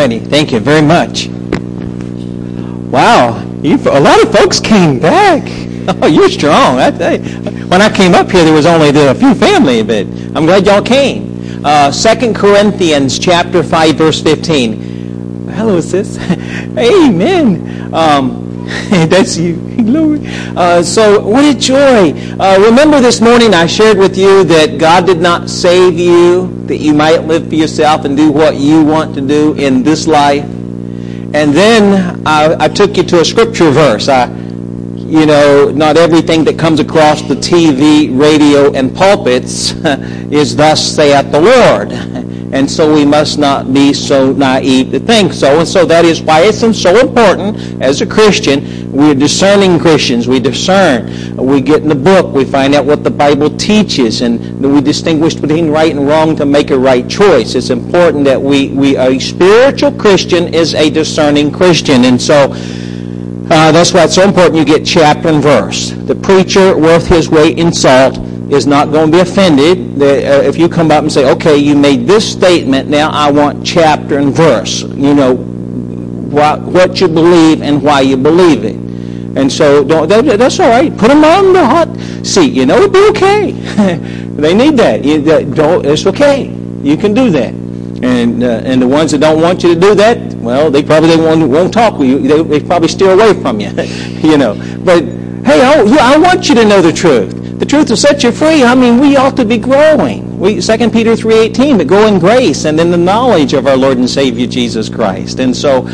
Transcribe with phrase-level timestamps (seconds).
[0.00, 0.18] righty.
[0.18, 1.28] Thank you very much.
[2.90, 5.42] Wow, you, a lot of folks came back.
[6.02, 6.78] Oh, you're strong.
[6.78, 7.40] I tell you.
[7.66, 10.82] When I came up here, there was only a few family, but I'm glad y'all
[10.82, 11.64] came.
[11.64, 15.48] Uh, 2 Corinthians chapter 5, verse 15.
[15.48, 16.16] Hello, sis.
[16.78, 17.92] Amen.
[17.92, 19.56] Um, that's you.
[19.84, 20.20] Glory.
[20.56, 22.12] Uh, so, what a joy.
[22.38, 26.78] Uh, remember this morning I shared with you that God did not save you that
[26.78, 30.44] you might live for yourself and do what you want to do in this life.
[30.44, 34.08] And then I, I took you to a scripture verse.
[34.08, 34.26] I,
[35.10, 39.72] you know, not everything that comes across the TV, radio, and pulpits
[40.30, 41.90] is thus saith the Lord.
[42.52, 45.60] And so we must not be so naive to think so.
[45.60, 48.90] And so that is why it's so important as a Christian.
[48.90, 50.26] We're discerning Christians.
[50.26, 51.36] We discern.
[51.36, 52.34] We get in the book.
[52.34, 54.22] We find out what the Bible teaches.
[54.22, 57.54] And we distinguish between right and wrong to make a right choice.
[57.54, 62.04] It's important that we, we a spiritual Christian is a discerning Christian.
[62.04, 65.90] And so uh, that's why it's so important you get chapter and verse.
[65.90, 68.18] The preacher worth his weight in salt
[68.52, 71.76] is not going to be offended uh, if you come up and say, okay, you
[71.76, 74.82] made this statement, now I want chapter and verse.
[74.82, 78.76] You know, what, what you believe and why you believe it.
[79.36, 80.96] And so that, that's all right.
[80.96, 82.52] Put them on the hot seat.
[82.52, 83.52] You know, it'll be okay.
[84.36, 85.04] they need that.
[85.04, 86.48] You, that don't, it's okay.
[86.82, 87.54] You can do that.
[88.02, 91.16] And uh, and the ones that don't want you to do that, well, they probably
[91.18, 92.18] won't, won't talk with you.
[92.26, 93.68] They, they probably steer away from you.
[94.26, 94.54] you know.
[94.82, 95.04] But
[95.44, 97.39] hey, I, I want you to know the truth.
[97.60, 98.64] The truth will set you free.
[98.64, 100.38] I mean, we ought to be growing.
[100.40, 103.98] We, 2 Peter 3.18, to grow in grace and in the knowledge of our Lord
[103.98, 105.40] and Savior Jesus Christ.
[105.40, 105.86] And so,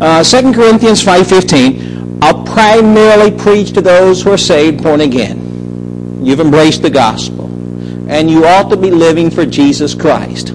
[0.00, 6.24] uh, 2 Corinthians 5.15, I'll primarily preach to those who are saved, born again.
[6.24, 7.44] You've embraced the gospel.
[8.10, 10.52] And you ought to be living for Jesus Christ.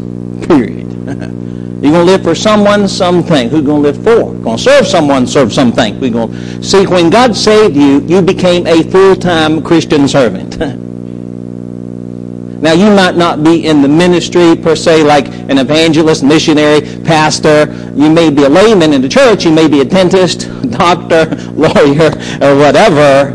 [1.87, 3.47] You're going to live for someone, something.
[3.47, 4.33] Who's going to live for?
[4.33, 5.97] you Going to serve someone, serve something.
[6.01, 10.57] We're going to see when God saved you, you became a full-time Christian servant.
[12.61, 17.67] now you might not be in the ministry per se, like an evangelist, missionary, pastor.
[17.95, 19.45] You may be a layman in the church.
[19.45, 23.31] You may be a dentist, doctor, lawyer, or whatever.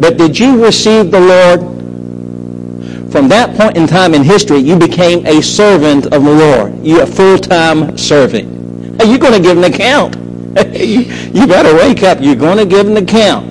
[0.00, 1.69] But did you receive the Lord
[3.20, 6.82] from that point in time in history, you became a servant of the Lord.
[6.82, 8.48] You're a full-time servant.
[9.06, 10.16] You're going to give an account.
[10.74, 12.16] you, you better wake up.
[12.22, 13.44] You're going to give an account.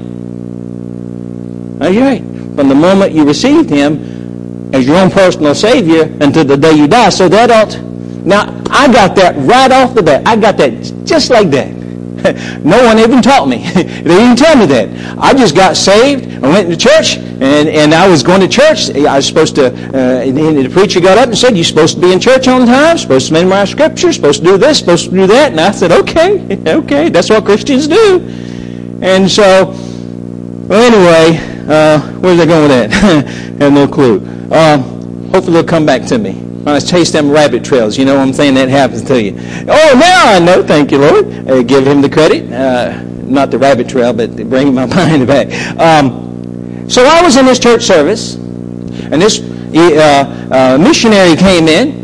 [1.84, 2.18] Okay.
[2.56, 6.88] From the moment you received Him as your own personal Savior until the day you
[6.88, 7.10] die.
[7.10, 7.80] So that ought...
[8.26, 10.24] Now, I got that right off the bat.
[10.26, 11.72] I got that just like that.
[12.64, 13.58] no one even taught me.
[13.76, 14.90] they didn't tell me that.
[15.20, 16.44] I just got saved.
[16.44, 18.90] I went to church, and, and I was going to church.
[18.96, 22.02] I was supposed to, uh, and the preacher got up and said, you're supposed to
[22.02, 25.12] be in church on time, supposed to memorize scripture, supposed to do this, supposed to
[25.12, 25.52] do that.
[25.52, 28.20] And I said, okay, okay, that's what Christians do.
[29.02, 29.74] And so,
[30.68, 31.38] well, anyway,
[31.70, 32.92] uh, where's I going with that?
[32.92, 33.30] I
[33.64, 34.18] have no clue.
[34.52, 36.46] Um, hopefully they'll come back to me.
[36.68, 37.98] I chase them rabbit trails.
[37.98, 38.56] You know what I'm saying?
[38.56, 39.34] That happens to you.
[39.38, 40.62] Oh, now I know.
[40.62, 41.26] Thank you, Lord.
[41.50, 42.52] Uh, give him the credit.
[42.52, 45.48] Uh, not the rabbit trail, but bring my mind back.
[45.80, 46.29] Um,
[46.90, 52.00] so I was in this church service, and this uh, uh missionary came in,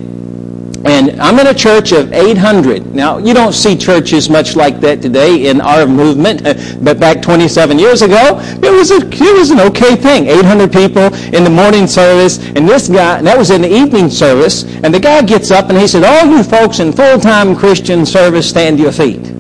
[0.86, 2.94] and I'm in a church of 800.
[2.94, 6.44] Now, you don't see churches much like that today in our movement,
[6.84, 10.28] but back 27 years ago, it was, a, it was an okay thing.
[10.28, 14.12] 800 people in the morning service, and this guy, and that was in the evening
[14.12, 18.06] service, and the guy gets up and he said, all you folks in full-time Christian
[18.06, 19.32] service, stand to your feet.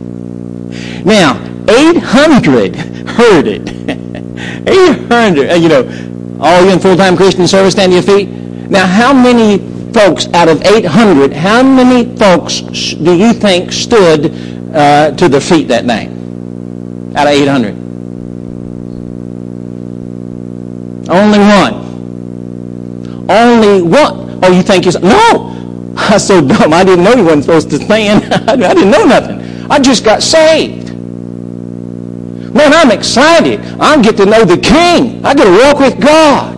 [1.06, 1.40] Now,
[1.70, 2.76] 800
[3.08, 4.05] heard it.
[4.68, 8.30] 800, you know, all you in full-time Christian service, stand to your feet.
[8.70, 9.60] Now, how many
[9.94, 12.62] folks out of 800, how many folks
[12.94, 14.34] do you think stood
[14.76, 16.10] uh, to their feet that night?
[17.16, 17.86] Out of 800.
[21.10, 21.86] Only one.
[23.30, 24.40] Only one.
[24.44, 25.00] Oh, you think you're...
[25.00, 25.54] No!
[25.98, 26.74] I was so dumb.
[26.74, 28.34] I didn't know you wasn't supposed to stand.
[28.50, 29.72] I didn't know nothing.
[29.72, 30.85] I just got saved.
[32.66, 33.60] Man, I'm excited.
[33.80, 35.24] I get to know the King.
[35.24, 36.56] I get to walk with God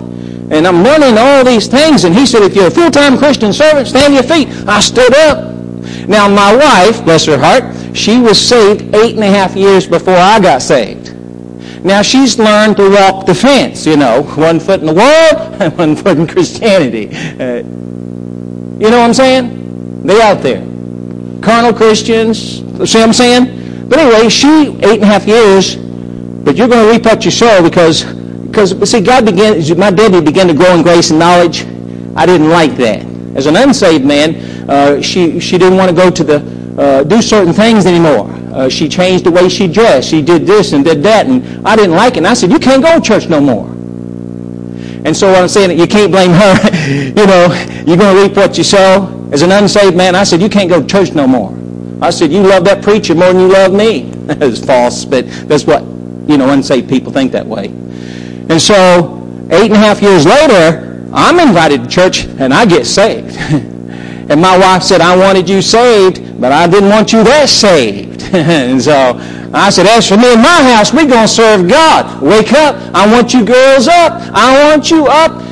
[0.49, 2.05] and I'm learning all these things.
[2.05, 4.47] And he said, if you're a full-time Christian servant, stand your feet.
[4.65, 5.53] I stood up.
[6.07, 10.15] Now, my wife, bless her heart, she was saved eight and a half years before
[10.15, 11.13] I got saved.
[11.83, 15.77] Now, she's learned to walk the fence, you know, one foot in the world and
[15.77, 17.09] one foot in Christianity.
[17.09, 17.57] Uh,
[18.79, 20.03] you know what I'm saying?
[20.07, 20.61] They out there.
[21.41, 23.89] Carnal Christians, see what I'm saying?
[23.89, 25.86] But anyway, she, eight and a half years,
[26.47, 28.05] but you're going to reap what you sow because
[28.47, 31.63] because, see, God began, my daddy began to grow in grace and knowledge.
[32.15, 33.05] I didn't like that.
[33.35, 36.37] As an unsaved man, uh, she, she didn't want to go to the
[36.81, 38.31] uh, do certain things anymore.
[38.53, 40.09] Uh, she changed the way she dressed.
[40.09, 42.19] She did this and did that, and I didn't like it.
[42.19, 43.67] And I said, you can't go to church no more.
[45.05, 46.53] And so what I'm saying, that you can't blame her.
[46.87, 49.29] you know, you're going to reap what you sow.
[49.31, 51.51] As an unsaved man, I said, you can't go to church no more.
[52.01, 54.13] I said, you love that preacher more than you love me.
[54.29, 55.83] It's false, but that's what,
[56.27, 57.67] you know, unsaved people think that way.
[57.67, 59.21] And so,
[59.51, 63.37] eight and a half years later, I'm invited to church and I get saved.
[64.29, 68.23] and my wife said, I wanted you saved, but I didn't want you that saved.
[68.33, 69.13] and so
[69.53, 72.21] I said, as for me and my house, we're going to serve God.
[72.21, 72.75] Wake up.
[72.93, 74.13] I want you girls up.
[74.33, 75.43] I want you up.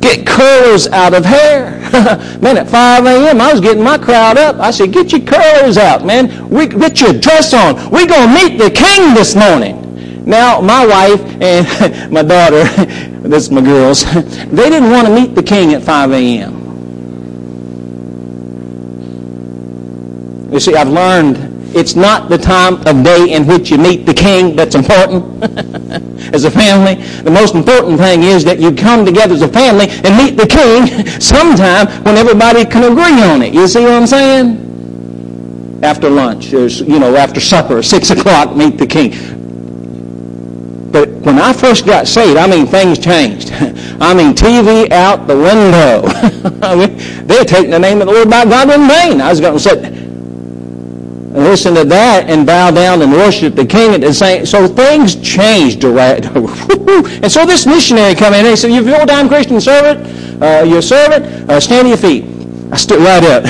[0.00, 1.70] Get curls out of hair.
[2.40, 4.56] man, at 5 a.m., I was getting my crowd up.
[4.56, 6.48] I said, get your curls out, man.
[6.50, 7.76] We, get your dress on.
[7.90, 9.85] We're going to meet the king this morning.
[10.26, 12.64] Now, my wife and my daughter,
[13.28, 16.52] that's my girls, they didn't want to meet the king at 5 a.m.
[20.52, 24.14] You see, I've learned it's not the time of day in which you meet the
[24.14, 25.44] king that's important
[26.34, 26.94] as a family.
[27.22, 30.46] The most important thing is that you come together as a family and meet the
[30.46, 33.54] king sometime when everybody can agree on it.
[33.54, 35.80] You see what I'm saying?
[35.84, 39.35] After lunch, or, you know, after supper, 6 o'clock, meet the king.
[40.96, 43.52] But when I first got saved, I mean, things changed.
[44.00, 46.08] I mean, TV out the window.
[46.66, 49.20] I mean, they're taking the name of the Lord by God in vain.
[49.20, 53.66] I was going to sit and listen to that and bow down and worship the
[53.66, 54.46] king and the same.
[54.46, 55.84] So things changed.
[55.84, 60.78] and so this missionary come in and he said, "You're full-time Christian servant, uh, you're
[60.78, 61.50] a servant.
[61.50, 62.24] Uh, stand to your feet."
[62.72, 63.44] I stood right up.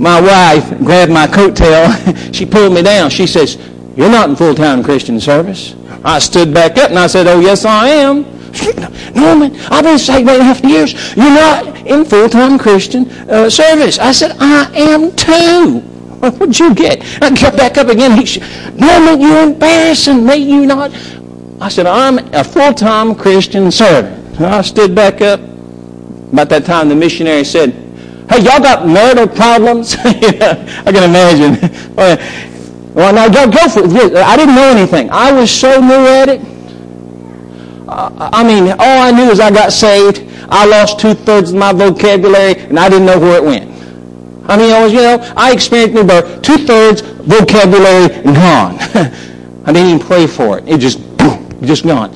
[0.00, 2.34] my wife grabbed my coattail.
[2.34, 3.10] she pulled me down.
[3.10, 3.58] She says,
[3.96, 5.74] "You're not in full-time Christian service."
[6.04, 8.40] I stood back up and I said, "Oh yes, I am."
[9.14, 11.16] Norman, I've been saved eight and a half years.
[11.16, 13.98] You're not in full-time Christian uh, service.
[13.98, 15.80] I said, I am too.
[16.20, 17.02] What'd you get?
[17.22, 18.18] I got back up again.
[18.18, 20.36] He said, Norman, you're embarrassing me.
[20.36, 20.92] You not.
[21.60, 24.40] I said, I'm a full-time Christian servant.
[24.40, 25.40] I stood back up.
[25.40, 27.72] About that time, the missionary said,
[28.30, 29.94] hey, y'all got marital problems?
[29.98, 31.58] I can imagine.
[32.94, 34.16] well, now go, go for it.
[34.16, 35.10] I didn't know anything.
[35.10, 36.40] I was so new at it.
[37.88, 40.26] Uh, I mean, all I knew is I got saved.
[40.48, 43.70] I lost two-thirds of my vocabulary, and I didn't know where it went.
[44.48, 48.76] I mean, I was, you know, I experienced new birth, two-thirds vocabulary gone.
[49.64, 50.68] I didn't even pray for it.
[50.68, 52.12] It just, boom, just gone.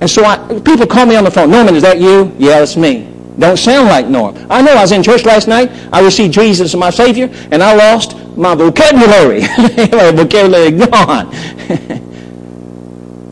[0.00, 2.34] And so I, people call me on the phone, Norman, is that you?
[2.38, 3.12] Yeah, it's me.
[3.38, 4.34] Don't sound like Norm.
[4.50, 5.70] I know I was in church last night.
[5.92, 9.40] I received Jesus as my Savior, and I lost my vocabulary.
[9.92, 12.02] my vocabulary gone.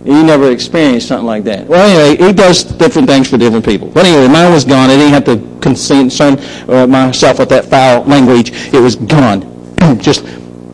[0.04, 1.66] You never experienced something like that.
[1.66, 3.88] Well, anyway, he does different things for different people.
[3.88, 4.90] But anyway, mine was gone.
[4.90, 8.50] I didn't have to concern uh, myself with that foul language.
[8.74, 9.40] It was gone.
[10.02, 10.24] Just,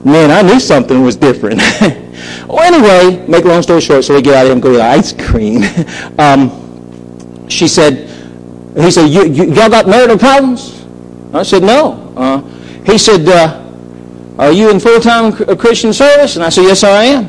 [0.05, 1.61] man, I knew something was different.
[2.49, 4.73] well, anyway, make a long story short, so we get out of here and go
[4.73, 5.63] to ice cream.
[6.19, 8.09] um, she said,
[8.77, 10.85] he said, you, you, y'all got marital problems?
[11.33, 12.13] I said, no.
[12.17, 12.41] Uh,
[12.83, 13.70] he said, uh,
[14.41, 16.37] are you in full-time uh, Christian service?
[16.37, 17.27] And I said, yes, I am.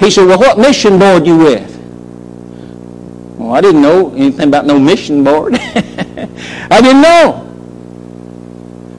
[0.00, 1.76] He said, well, what mission board you with?
[3.36, 5.54] Well, I didn't know anything about no mission board.
[5.60, 7.44] I didn't know.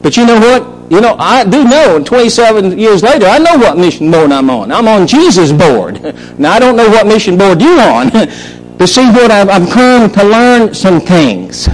[0.03, 0.91] But you know what?
[0.91, 4.71] You know, I do know, 27 years later, I know what mission board I'm on.
[4.71, 6.15] I'm on Jesus' board.
[6.39, 8.11] Now, I don't know what mission board you're on.
[8.79, 11.67] to see what I've, I've come to learn some things.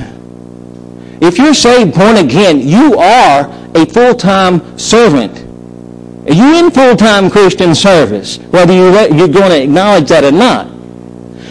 [1.21, 5.44] If you're saved, born again, you are a full-time servant
[6.27, 10.67] you in full-time Christian service, whether you, you're going to acknowledge that or not.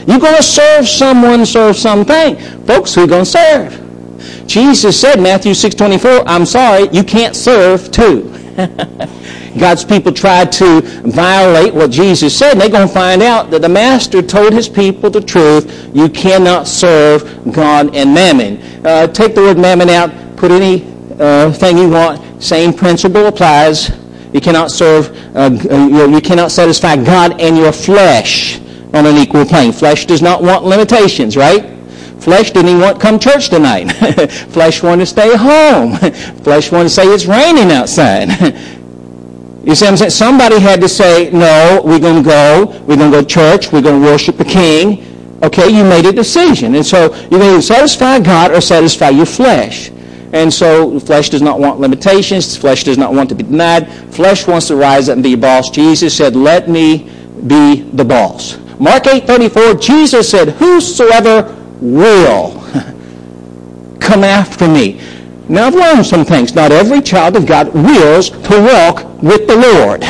[0.06, 2.36] You're going to serve someone, serve something.
[2.66, 3.80] Folks, who are going to serve?
[4.46, 8.30] Jesus said, Matthew 6.24, I'm sorry, you can't serve two.
[9.58, 13.62] God's people tried to violate what Jesus said, and they're going to find out that
[13.62, 15.90] the Master told his people the truth.
[15.94, 18.60] You cannot serve God and mammon.
[18.84, 20.84] Uh, take the word mammon out, put any
[21.18, 22.42] uh, thing you want.
[22.42, 23.90] Same principle applies
[24.34, 28.60] you cannot serve, uh, uh you cannot satisfy God and your flesh
[28.92, 29.72] on an equal plane.
[29.72, 31.70] Flesh does not want limitations, right?
[32.18, 33.92] Flesh didn't even want to come church tonight.
[34.50, 35.96] Flesh wanted to stay home.
[36.42, 38.28] Flesh wanted to say it's raining outside.
[39.64, 40.10] you see what I'm saying?
[40.10, 42.66] Somebody had to say, no, we're going to go.
[42.86, 43.72] We're going to go to church.
[43.72, 45.38] We're going to worship the King.
[45.44, 46.74] Okay, you made a decision.
[46.74, 49.90] And so you either satisfy God or satisfy your flesh.
[50.34, 52.56] And so flesh does not want limitations.
[52.56, 53.88] Flesh does not want to be denied.
[54.12, 55.70] Flesh wants to rise up and be a boss.
[55.70, 57.08] Jesus said, let me
[57.46, 58.58] be the boss.
[58.80, 62.50] Mark 8.34, Jesus said, whosoever will
[64.00, 65.00] come after me.
[65.48, 66.52] Now I've learned some things.
[66.52, 70.00] Not every child of God wills to walk with the Lord.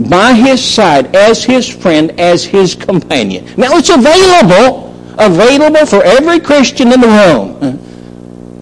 [0.10, 3.44] By his side, as his friend, as his companion.
[3.56, 7.84] Now it's available, available for every Christian in the room.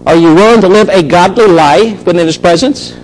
[0.06, 2.96] Are you willing to live a godly life within his presence?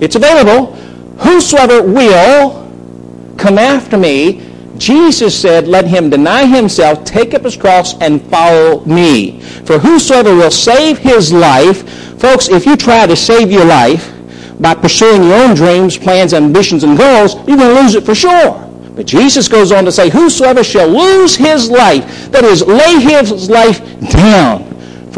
[0.00, 0.72] It's available.
[1.18, 8.00] Whosoever will come after me, Jesus said, let him deny himself, take up his cross,
[8.00, 9.40] and follow me.
[9.40, 11.88] For whosoever will save his life,
[12.20, 14.14] folks, if you try to save your life
[14.60, 18.14] by pursuing your own dreams, plans, ambitions, and goals, you're going to lose it for
[18.14, 18.64] sure.
[18.94, 23.50] But Jesus goes on to say, whosoever shall lose his life, that is, lay his
[23.50, 23.80] life
[24.10, 24.67] down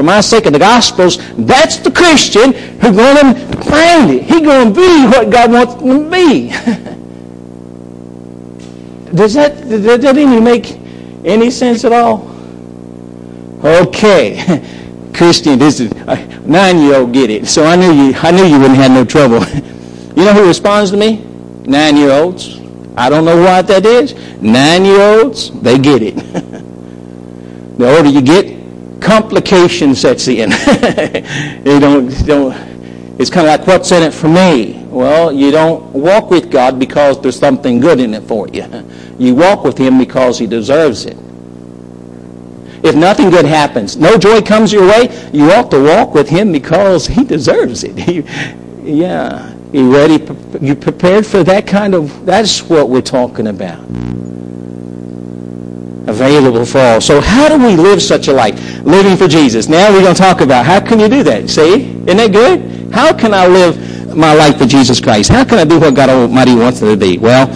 [0.01, 4.23] for my sake of the Gospels, that's the Christian who's going to find it.
[4.23, 6.49] He's going to be what God wants him to be.
[9.15, 10.79] Does that, does that even make
[11.25, 12.31] any sense at all?
[13.63, 14.65] Okay.
[15.15, 16.15] Christian, this is uh,
[16.47, 17.49] nine-year-old get it.
[17.49, 18.15] So I knew you.
[18.15, 19.45] I knew you wouldn't have no trouble.
[20.17, 21.25] you know who responds to me?
[21.67, 22.61] Nine-year-olds.
[22.97, 24.15] I don't know what that is.
[24.41, 26.15] Nine-year-olds, they get it.
[27.77, 28.60] the older you get,
[29.01, 30.51] complication sets in.
[31.65, 32.71] you don't, don't.
[33.21, 34.85] It's kind of like what's in it for me.
[34.85, 38.65] Well, you don't walk with God because there's something good in it for you.
[39.21, 41.19] You walk with Him because He deserves it.
[42.83, 46.53] If nothing good happens, no joy comes your way, you ought to walk with Him
[46.53, 48.27] because He deserves it.
[48.83, 49.55] Yeah.
[49.73, 50.27] You ready?
[50.61, 53.79] You prepared for that kind of, that's what we're talking about.
[56.11, 57.01] Available for all.
[57.01, 58.83] So how do we live such a life?
[58.83, 59.69] Living for Jesus.
[59.69, 61.49] Now we're going to talk about how can you do that?
[61.49, 61.85] See?
[61.85, 62.93] Isn't that good?
[62.93, 65.31] How can I live my life for Jesus Christ?
[65.31, 67.19] How can I do what God Almighty wants me to be?
[67.19, 67.47] Well,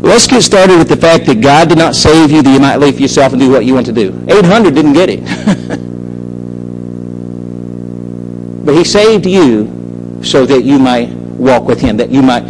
[0.00, 2.78] let's get started with the fact that God did not save you that you might
[2.78, 4.08] live for yourself and do what you want to do.
[4.28, 5.20] 800 didn't get it.
[8.66, 12.42] but he saved you so that you might walk with him, that you might...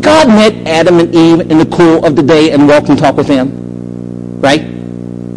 [0.00, 3.16] God met Adam and Eve in the cool of the day and walked and talked
[3.16, 4.40] with them.
[4.40, 4.73] Right?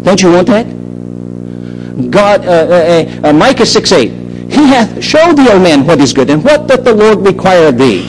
[0.08, 2.10] Don't you want that?
[2.10, 4.10] God, uh, uh, uh, Micah 6 8.
[4.50, 7.68] He hath showed thee, O man, what is good, and what doth the Lord require
[7.68, 8.04] of thee?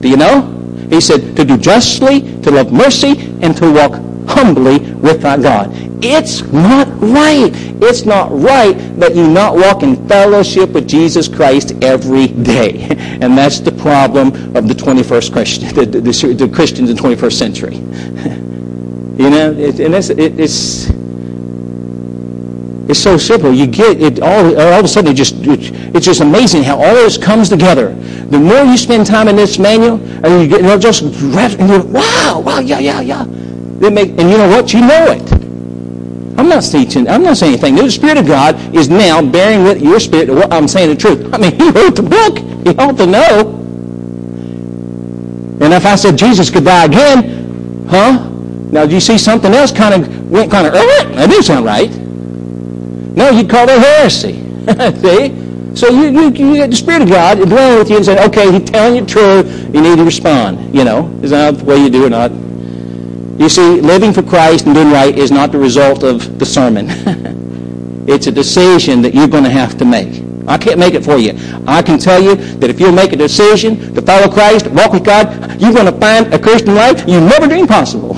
[0.00, 0.42] Do you know?
[0.90, 3.94] He said, to do justly, to love mercy, and to walk
[4.28, 5.70] humbly with thy God.
[6.02, 7.50] It's not right.
[7.82, 12.86] It's not right that you not walk in fellowship with Jesus Christ every day.
[13.20, 17.32] And that's the problem of the 21st Christian, the, the, the Christians in the 21st
[17.32, 17.76] century.
[19.20, 20.88] You know, it, and it's, it, it's
[22.88, 23.52] it's so simple.
[23.52, 24.58] You get it all.
[24.58, 27.92] All of a sudden, it just it's just amazing how all this comes together.
[27.94, 31.70] The more you spend time in this manual, and you get you know, just and
[31.70, 33.26] you wow, wow, yeah, yeah, yeah.
[33.28, 34.72] They make and you know what?
[34.72, 35.32] You know it.
[36.38, 37.06] I'm not teaching.
[37.06, 37.74] I'm not saying anything.
[37.74, 41.28] The Spirit of God is now bearing with your spirit what I'm saying the truth.
[41.34, 42.38] I mean, He wrote the book.
[42.66, 43.56] He ought to know.
[45.60, 48.29] And if I said Jesus could die again, huh?
[48.72, 51.44] Now, do you see something else kind of went kind of, oh, uh, that didn't
[51.44, 51.90] sound right.
[51.90, 54.34] No, you'd call that heresy.
[55.00, 55.50] See?
[55.74, 58.50] So you, you, you get the Spirit of God dwelling with you and saying, okay,
[58.52, 60.74] he's telling you true, you need to respond.
[60.74, 62.32] You know, is that the way you do or not?
[63.40, 66.86] You see, living for Christ and doing right is not the result of the sermon.
[68.08, 70.22] it's a decision that you're going to have to make.
[70.46, 71.32] I can't make it for you.
[71.66, 75.04] I can tell you that if you'll make a decision to follow Christ, walk with
[75.04, 78.16] God, you're going to find a Christian life you never dreamed possible.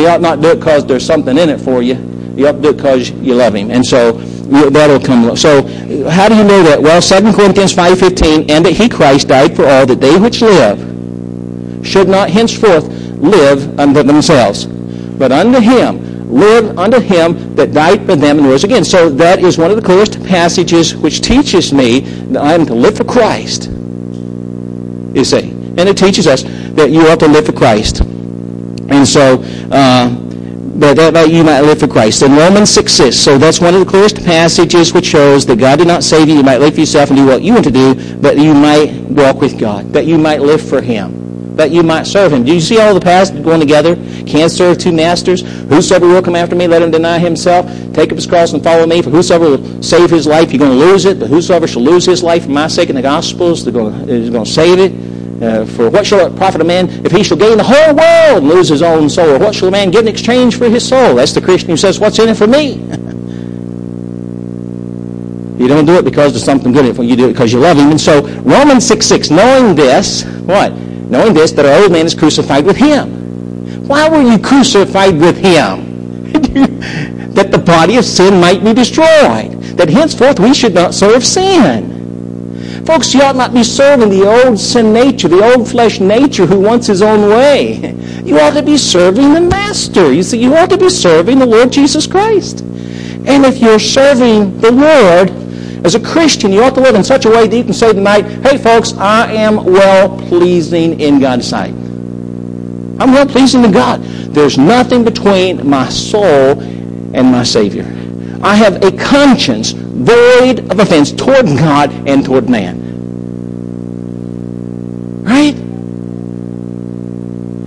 [0.00, 1.94] You ought not do it because there's something in it for you.
[2.36, 3.70] You ought to do it because you love Him.
[3.70, 5.36] And so that'll come.
[5.36, 5.62] So
[6.08, 6.80] how do you know that?
[6.80, 10.78] Well, 2 Corinthians 5.15, And that He, Christ, died for all, that they which live
[11.86, 12.88] should not henceforth
[13.18, 16.08] live unto themselves, but unto Him.
[16.30, 18.84] Live unto Him that died for them and rose again.
[18.84, 22.74] So that is one of the clearest passages which teaches me that I am to
[22.74, 23.66] live for Christ.
[25.14, 25.50] You see.
[25.50, 28.02] And it teaches us that you ought to live for Christ.
[28.90, 29.38] And so,
[29.70, 30.08] uh,
[30.80, 32.22] that, you might live for Christ.
[32.22, 35.78] In Romans 6 6, so that's one of the clearest passages which shows that God
[35.78, 36.36] did not save you.
[36.36, 38.92] You might live for yourself and do what you want to do, but you might
[39.02, 42.44] walk with God, that you might live for Him, that you might serve Him.
[42.44, 43.96] Do you see all the passages going together?
[44.26, 45.42] Can't serve two masters.
[45.42, 48.86] Whosoever will come after me, let him deny himself, take up his cross and follow
[48.86, 49.02] me.
[49.02, 51.18] For whosoever will save his life, you're going to lose it.
[51.18, 53.66] But whosoever shall lose his life for my sake in the to,
[54.08, 55.09] is going to save it.
[55.40, 58.42] Uh, for what shall it profit a man if he shall gain the whole world
[58.42, 59.36] and lose his own soul?
[59.36, 61.14] Or what shall a man give in exchange for his soul?
[61.14, 62.74] That's the Christian who says, what's in it for me?
[65.58, 67.02] you don't do it because there's something good in it.
[67.02, 67.90] You do it because you love him.
[67.90, 70.74] And so Romans 6, 6, knowing this, what?
[70.74, 73.88] Knowing this, that our old man is crucified with him.
[73.88, 76.32] Why were you crucified with him?
[77.32, 81.89] that the body of sin might be destroyed, that henceforth we should not serve sin.
[82.90, 86.58] Folks, you ought not be serving the old sin nature, the old flesh nature who
[86.58, 87.96] wants his own way.
[88.24, 90.12] You ought to be serving the Master.
[90.12, 92.60] You see, you ought to be serving the Lord Jesus Christ.
[92.60, 95.30] And if you're serving the Lord,
[95.86, 97.92] as a Christian, you ought to live in such a way that you can say
[97.92, 101.70] tonight, hey folks, I am well-pleasing in God's sight.
[101.70, 104.02] I'm well-pleasing to God.
[104.02, 107.84] There's nothing between my soul and my Savior.
[108.42, 112.80] I have a conscience void of offense toward God and toward man.
[115.24, 115.54] Right?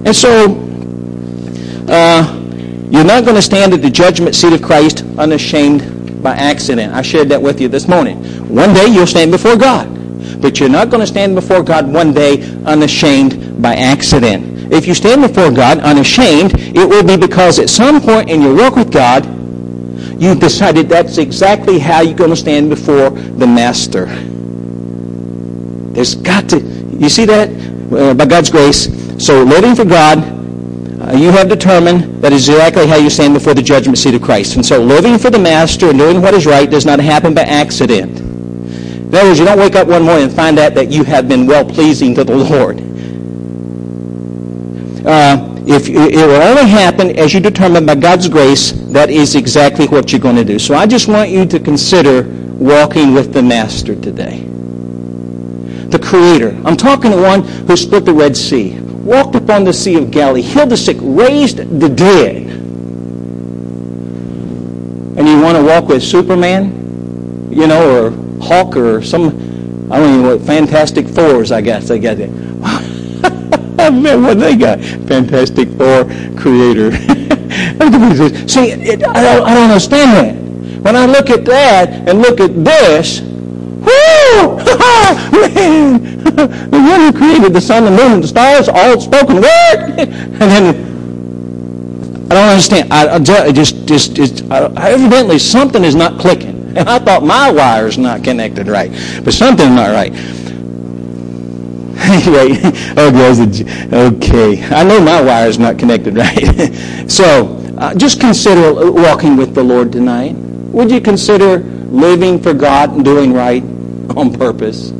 [0.05, 0.59] And so,
[1.87, 2.39] uh,
[2.91, 6.93] you're not going to stand at the judgment seat of Christ unashamed by accident.
[6.93, 8.17] I shared that with you this morning.
[8.53, 9.89] One day you'll stand before God.
[10.41, 14.71] But you're not going to stand before God one day unashamed by accident.
[14.71, 18.55] If you stand before God unashamed, it will be because at some point in your
[18.55, 19.25] walk with God,
[20.17, 24.05] you've decided that's exactly how you're going to stand before the Master.
[25.93, 27.49] There's got to, you see that?
[27.91, 28.85] Uh, by God's grace.
[29.23, 33.53] So living for God, uh, you have determined that is exactly how you stand before
[33.53, 34.55] the judgment seat of Christ.
[34.55, 37.41] And so living for the Master and doing what is right does not happen by
[37.41, 38.19] accident.
[38.19, 41.27] In other words, you don't wake up one morning and find out that you have
[41.27, 42.79] been well-pleasing to the Lord.
[45.05, 49.87] Uh, if it will only happen as you determine by God's grace, that is exactly
[49.87, 50.59] what you're going to do.
[50.59, 54.41] So I just want you to consider walking with the Master today.
[55.87, 56.59] The Creator.
[56.65, 60.41] I'm talking to one who split the Red Sea, walked upon the Sea of Galilee,
[60.41, 62.47] healed the sick, raised the dead.
[65.15, 68.11] And you want to walk with Superman, you know, or
[68.43, 72.29] Hulk, or some, I don't even know what, Fantastic Fours, I guess they got it.
[73.91, 74.79] Man, what they got?
[74.79, 76.05] Fantastic Four
[76.37, 76.91] creator.
[78.47, 80.81] See, it, I, don't, I don't understand that.
[80.83, 84.57] When I look at that and look at this, whoo,
[85.31, 89.99] man, the one who created the sun, the moon, and the stars, all spoken word,
[89.99, 90.93] and then
[92.31, 92.91] I don't understand.
[92.91, 96.75] I, I just, just, just I, evidently something is not clicking.
[96.75, 98.91] And I thought my wire's not connected right,
[99.23, 100.11] but something's not right.
[102.21, 102.59] anyway,
[102.95, 103.39] oh, guys,
[103.91, 104.63] okay.
[104.65, 107.09] I know my wire is not connected right.
[107.09, 110.35] so, uh, just consider walking with the Lord tonight.
[110.35, 113.63] Would you consider living for God and doing right
[114.15, 114.91] on purpose?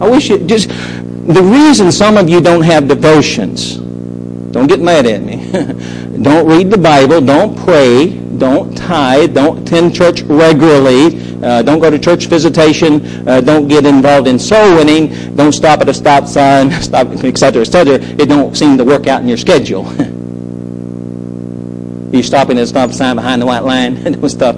[0.00, 0.70] I wish it just.
[0.70, 5.36] The reason some of you don't have devotions, don't get mad at me.
[6.22, 11.90] don't read the Bible, don't pray, don't tithe, don't attend church regularly, uh, don't go
[11.90, 16.26] to church visitation, uh, don't get involved in soul winning, don't stop at a stop
[16.26, 17.94] sign, stop, etc., etc.
[17.94, 19.84] It don't seem to work out in your schedule.
[22.12, 24.56] you stopping at a stop sign behind the white line, don't stop.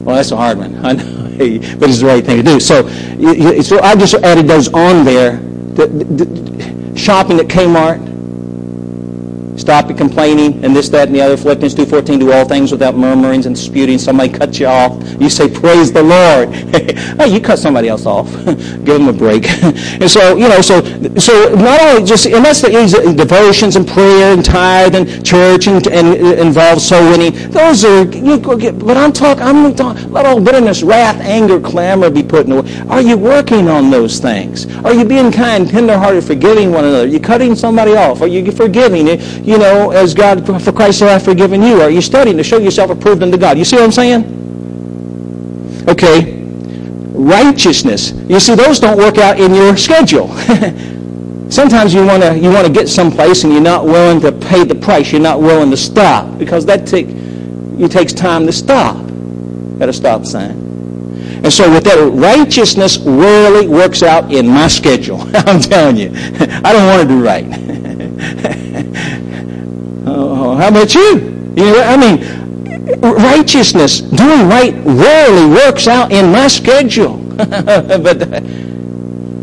[0.00, 0.84] Well, that's a hard one.
[0.84, 1.14] I know,
[1.78, 2.60] but it's the right thing to do.
[2.60, 2.88] So,
[3.62, 5.36] so I just added those on there.
[5.36, 8.09] The, the, shopping at Kmart,
[9.60, 11.36] Stop complaining and this, that, and the other.
[11.36, 13.98] Philippians 2.14, do all things without murmurings and disputing.
[13.98, 14.92] Somebody cuts you off.
[15.20, 16.48] You say, praise the Lord.
[17.18, 18.32] hey, you cut somebody else off.
[18.46, 19.46] Give them a break.
[20.00, 20.80] and so, you know, so
[21.18, 25.68] so not only just, and that's the easy, devotions and prayer and tithe and church
[25.68, 27.32] and, and involves soul winning.
[27.50, 31.60] Those are, you go get, but I'm talking, I'm talking, let all bitterness, wrath, anger,
[31.60, 32.80] clamor be put in away.
[32.88, 34.66] Are you working on those things?
[34.84, 37.04] Are you being kind, tenderhearted, forgiving one another?
[37.04, 38.22] Are you cutting somebody off?
[38.22, 39.08] Are you forgiving?
[39.58, 41.80] Know, as God, for Christ have forgiven you?
[41.80, 43.58] Are you studying to show yourself approved unto God?
[43.58, 44.24] You see what I'm saying?
[45.88, 46.40] Okay.
[47.12, 48.12] Righteousness.
[48.12, 50.28] You see, those don't work out in your schedule.
[51.50, 54.62] Sometimes you want to you want to get someplace and you're not willing to pay
[54.62, 55.10] the price.
[55.10, 58.96] You're not willing to stop because that take it takes time to stop
[59.80, 60.70] at a stop sign.
[61.42, 65.20] And so with that, righteousness rarely works out in my schedule.
[65.34, 66.10] I'm telling you.
[66.14, 67.44] I don't want to do right.
[70.60, 71.14] How about you?
[71.56, 77.16] You know, I mean, righteousness, doing right, rarely works out in my schedule.
[77.36, 78.18] but,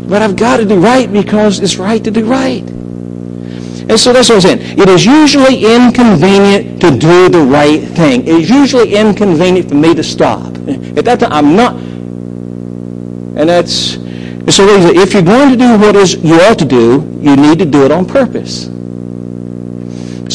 [0.08, 2.62] but I've got to do right because it's right to do right.
[2.62, 4.78] And so that's what I'm saying.
[4.78, 8.20] It is usually inconvenient to do the right thing.
[8.22, 10.46] It is usually inconvenient for me to stop.
[10.46, 11.74] At that time, I'm not.
[11.74, 13.94] And that's
[14.54, 14.66] so.
[14.68, 17.84] If you're going to do what is you ought to do, you need to do
[17.84, 18.68] it on purpose.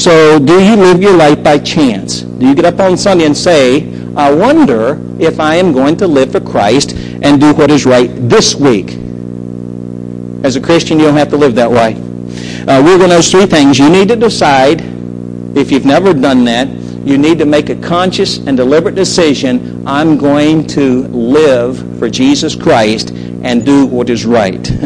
[0.04, 2.24] So do you live your life by chance?
[2.24, 3.88] Do you get up on Sunday and say,
[4.18, 8.10] I wonder if I am going to live for Christ and do what is right
[8.28, 8.89] this week?
[10.44, 11.94] As a Christian, you don't have to live that way.
[11.94, 13.80] Uh, we're going to those three things.
[13.80, 14.82] You need to decide
[15.56, 19.88] if you've never done that, you need to make a conscious and deliberate decision.
[19.88, 24.70] I'm going to live for Jesus Christ and do what is right.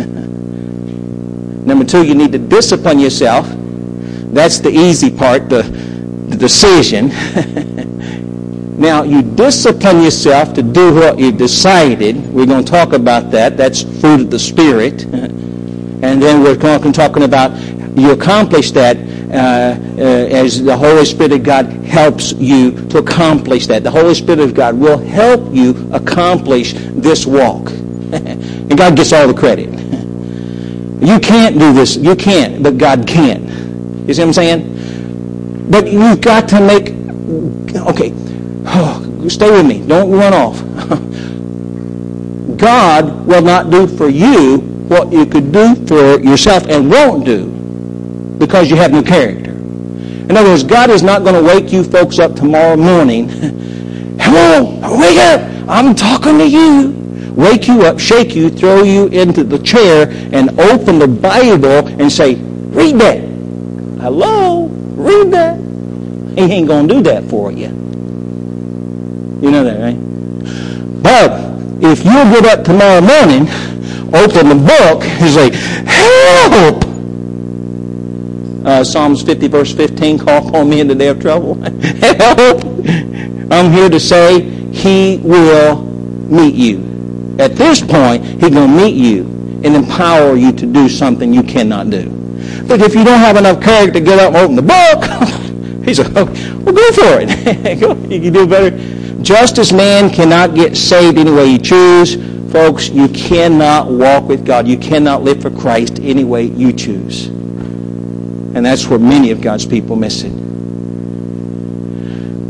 [1.65, 3.51] Number two, you need to discipline yourself.
[4.37, 7.07] That's the easy part, the, the decision.
[8.79, 12.17] now, you discipline yourself to do what you've decided.
[12.31, 13.57] We're going to talk about that.
[13.57, 15.03] That's fruit of the Spirit.
[15.05, 17.49] and then we're talking, talking about
[17.97, 23.65] you accomplish that uh, uh, as the Holy Spirit of God helps you to accomplish
[23.65, 23.81] that.
[23.81, 27.71] The Holy Spirit of God will help you accomplish this walk.
[27.71, 29.71] and God gets all the credit.
[31.03, 31.97] You can't do this.
[31.97, 33.46] You can't, but God can.
[34.07, 35.67] You see what I'm saying?
[35.69, 36.89] But you've got to make,
[37.75, 38.13] okay,
[38.65, 39.85] oh, stay with me.
[39.85, 40.57] Don't run off.
[42.57, 47.47] God will not do for you what you could do for yourself and won't do
[48.39, 49.51] because you have no character.
[49.51, 53.27] In other words, God is not going to wake you folks up tomorrow morning.
[54.19, 55.41] Hello, wake up.
[55.69, 56.93] I'm talking to you.
[57.35, 62.11] Wake you up, shake you, throw you into the chair, and open the Bible and
[62.11, 63.26] say, read that.
[63.99, 65.57] Hello, read that.
[66.37, 67.67] He ain't going to do that for you.
[69.41, 69.97] You know that, right?
[71.03, 71.31] But
[71.83, 73.47] if you get up tomorrow morning,
[74.13, 75.51] open the book, and say,
[75.85, 76.87] help!
[78.67, 81.55] uh, Psalms 50, verse 15, call upon me in the day of trouble.
[81.63, 82.63] Help!
[83.49, 87.35] I'm here to say he will meet you.
[87.39, 89.23] At this point, he's going to meet you
[89.63, 92.16] and empower you to do something you cannot do.
[92.81, 96.13] If you don't have enough character to get up and open the book, he said,
[96.13, 97.79] well, go for it.
[98.11, 99.21] you can do better.
[99.21, 102.15] Just as man cannot get saved any way you choose,
[102.51, 104.67] folks, you cannot walk with God.
[104.67, 107.27] You cannot live for Christ any way you choose.
[107.27, 110.31] And that's where many of God's people miss it.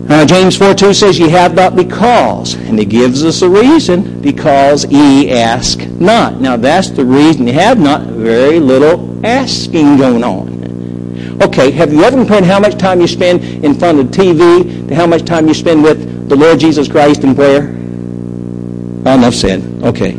[0.09, 2.53] Uh, James 4 2 says, Ye have not because.
[2.53, 6.39] And he gives us a reason, because ye ask not.
[6.39, 8.03] Now that's the reason you have not.
[8.03, 11.41] Very little asking going on.
[11.43, 14.87] Okay, have you ever compared how much time you spend in front of the TV
[14.87, 17.69] to how much time you spend with the Lord Jesus Christ in prayer?
[17.69, 19.61] Enough said.
[19.83, 20.15] Okay.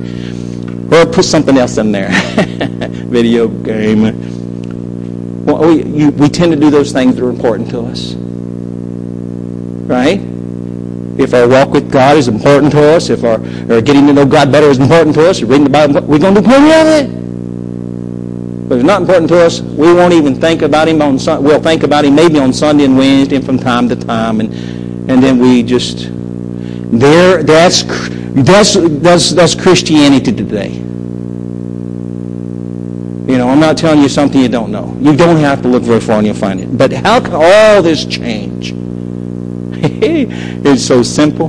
[0.91, 2.09] Or put something else in there.
[3.09, 4.39] Video game
[5.49, 8.15] well, we, you, we tend to do those things that are important to us.
[9.89, 10.21] Right?
[11.19, 13.37] If our walk with God is important to us, if our
[13.73, 16.35] or getting to know God better is important to us, reading the Bible, we're going
[16.35, 17.18] to do plenty of it.
[18.69, 21.63] But if it's not important to us, we won't even think about Him on We'll
[21.63, 24.53] think about Him maybe on Sunday and Wednesday and from time to time, and
[25.11, 27.43] and then we just there.
[27.43, 27.83] That's
[28.45, 30.73] that's that's that's Christianity today.
[33.29, 34.95] You know, I'm not telling you something you don't know.
[35.01, 36.77] You don't have to look very far and you'll find it.
[36.77, 38.73] But how can all this change?
[39.81, 41.49] it's so simple.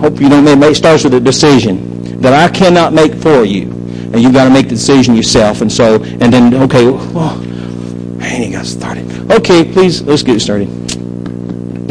[0.00, 3.79] Hope you don't make it starts with a decision that I cannot make for you.
[4.12, 5.60] And you've got to make the decision yourself.
[5.60, 9.30] And so, and then, okay, well, man, you got started.
[9.30, 10.68] Okay, please, let's get started.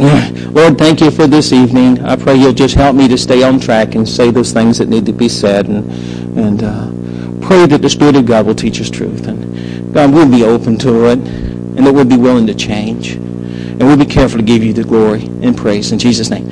[0.52, 2.04] Lord, thank you for this evening.
[2.04, 4.88] I pray you'll just help me to stay on track and say those things that
[4.88, 5.66] need to be said.
[5.68, 9.26] And, and uh, pray that the Spirit of God will teach us truth.
[9.26, 13.12] And God, we'll be open to it and that we'll be willing to change.
[13.12, 16.49] And we'll be careful to give you the glory and praise in Jesus' name.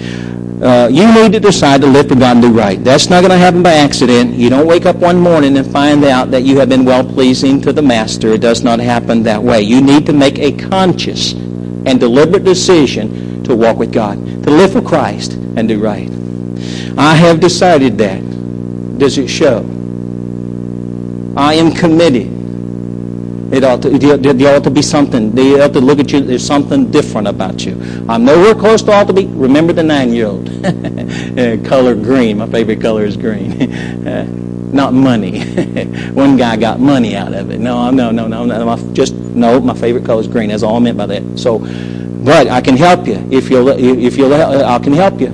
[0.63, 2.83] Uh, you need to decide to live for God and do right.
[2.83, 4.35] That's not going to happen by accident.
[4.35, 7.73] You don't wake up one morning and find out that you have been well-pleasing to
[7.73, 8.33] the Master.
[8.33, 9.63] It does not happen that way.
[9.63, 14.73] You need to make a conscious and deliberate decision to walk with God, to live
[14.73, 16.11] for Christ and do right.
[16.99, 18.19] I have decided that.
[18.99, 19.59] Does it show?
[21.37, 22.35] I am committed.
[23.53, 25.31] It ought to, there ought to be something.
[25.35, 26.21] They ought to look at you.
[26.21, 27.77] There's something different about you.
[28.09, 29.27] I'm nowhere close to ought to be.
[29.27, 30.49] Remember the nine-year-old.
[31.39, 32.39] Uh, color green.
[32.39, 33.73] My favorite color is green.
[34.09, 34.25] Uh,
[34.73, 35.41] not money.
[36.13, 37.59] One guy got money out of it.
[37.59, 38.67] No, no, no, no, no.
[38.67, 39.61] My, just no.
[39.61, 40.49] My favorite color is green.
[40.49, 41.39] That's all I meant by that.
[41.39, 43.69] So, but I can help you if you'll.
[43.69, 45.29] If you'll, uh, I can help you.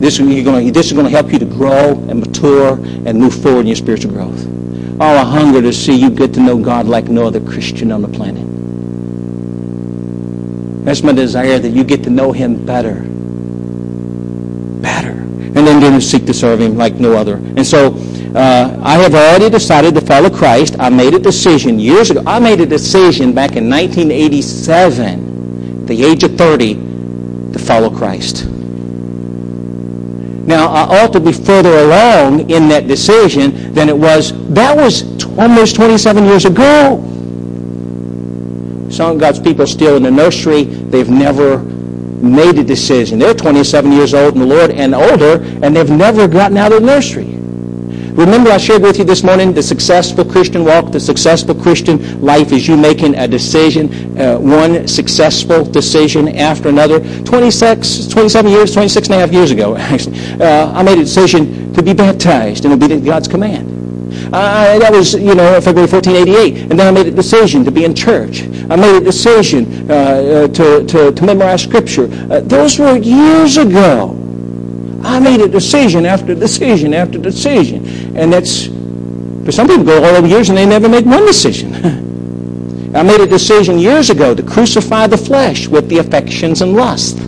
[0.00, 2.74] This, you're gonna, this is going to help you to grow and mature
[3.06, 4.44] and move forward in your spiritual growth.
[5.00, 8.02] Oh, I hunger to see you get to know God like no other Christian on
[8.02, 8.51] the planet.
[10.84, 12.94] That's my desire that you get to know Him better.
[14.82, 15.10] Better.
[15.10, 17.36] And then, then seek to serve Him like no other.
[17.36, 17.94] And so,
[18.34, 20.76] uh, I have already decided to follow Christ.
[20.78, 22.22] I made a decision years ago.
[22.26, 26.74] I made a decision back in 1987, the age of 30,
[27.52, 28.46] to follow Christ.
[30.46, 34.32] Now, I ought to be further along in that decision than it was.
[34.52, 35.02] That was
[35.38, 36.98] almost 27 years ago.
[38.90, 40.64] Some of God's people still in the nursery.
[40.92, 43.18] They've never made a decision.
[43.18, 46.82] They're 27 years old in the Lord and older, and they've never gotten out of
[46.82, 47.24] the nursery.
[48.12, 52.52] Remember I shared with you this morning the successful Christian walk, the successful Christian life
[52.52, 57.00] is you making a decision, uh, one successful decision after another.
[57.24, 61.72] 26, 27 years, 26 and a half years ago, actually, uh, I made a decision
[61.72, 63.82] to be baptized and obedience to God's command.
[64.26, 66.70] Uh, that was, you know, February 1488.
[66.70, 68.42] And then I made a decision to be in church.
[68.72, 72.04] I made a decision uh, uh, to, to, to memorize Scripture.
[72.04, 74.16] Uh, those were years ago.
[75.04, 78.16] I made a decision after decision after decision.
[78.16, 78.68] And that's,
[79.44, 81.74] for some people, go all over years and they never make one decision.
[82.96, 87.18] I made a decision years ago to crucify the flesh with the affections and lust.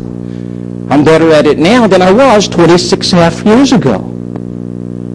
[0.89, 4.14] I'm better at it now than I was 26 and a half years ago.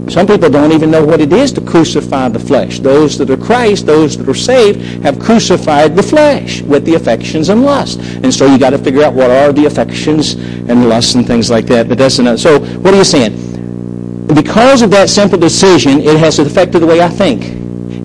[0.10, 2.80] Some people don't even know what it is to crucify the flesh.
[2.80, 7.50] Those that are Christ, those that are saved, have crucified the flesh with the affections
[7.50, 8.00] and lust.
[8.00, 11.52] And so you got to figure out what are the affections and lusts and things
[11.52, 11.88] like that.
[11.88, 12.39] But that's enough.
[12.39, 14.28] So what are you saying?
[14.34, 17.43] Because of that simple decision, it has affected the way I think.